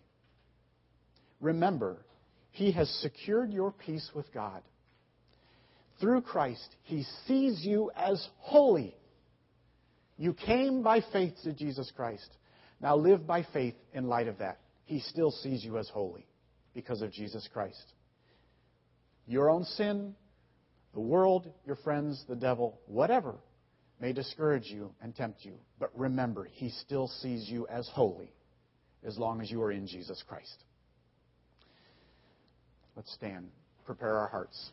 Remember, 1.41 2.05
He 2.53 2.71
has 2.71 2.89
secured 3.03 3.53
your 3.53 3.73
peace 3.73 4.09
with 4.15 4.33
God. 4.33 4.63
Through 6.01 6.21
Christ, 6.21 6.77
He 6.85 7.05
sees 7.27 7.65
you 7.65 7.91
as 7.97 8.25
holy. 8.39 8.95
You 10.17 10.35
came 10.35 10.85
by 10.85 11.01
faith 11.13 11.35
to 11.43 11.53
Jesus 11.53 11.91
Christ. 11.97 12.31
Now 12.81 12.95
live 12.95 13.27
by 13.27 13.45
faith 13.53 13.75
in 13.93 14.07
light 14.07 14.29
of 14.29 14.39
that. 14.39 14.61
He 14.85 15.01
still 15.01 15.33
sees 15.33 15.65
you 15.65 15.79
as 15.79 15.89
holy 15.89 16.29
because 16.75 17.03
of 17.03 17.11
Jesus 17.11 17.49
Christ. 17.53 17.93
Your 19.31 19.49
own 19.49 19.63
sin, 19.63 20.17
the 20.93 20.99
world, 20.99 21.53
your 21.65 21.77
friends, 21.77 22.25
the 22.29 22.35
devil, 22.35 22.81
whatever 22.87 23.37
may 24.01 24.13
discourage 24.13 24.67
you 24.67 24.93
and 25.01 25.15
tempt 25.15 25.45
you. 25.45 25.53
But 25.79 25.93
remember, 25.97 26.49
He 26.51 26.71
still 26.71 27.07
sees 27.07 27.49
you 27.49 27.65
as 27.69 27.89
holy 27.93 28.33
as 29.05 29.19
long 29.19 29.41
as 29.41 29.49
you 29.49 29.63
are 29.63 29.71
in 29.71 29.87
Jesus 29.87 30.21
Christ. 30.27 30.65
Let's 32.97 33.13
stand, 33.13 33.51
prepare 33.87 34.17
our 34.17 34.27
hearts. 34.27 34.73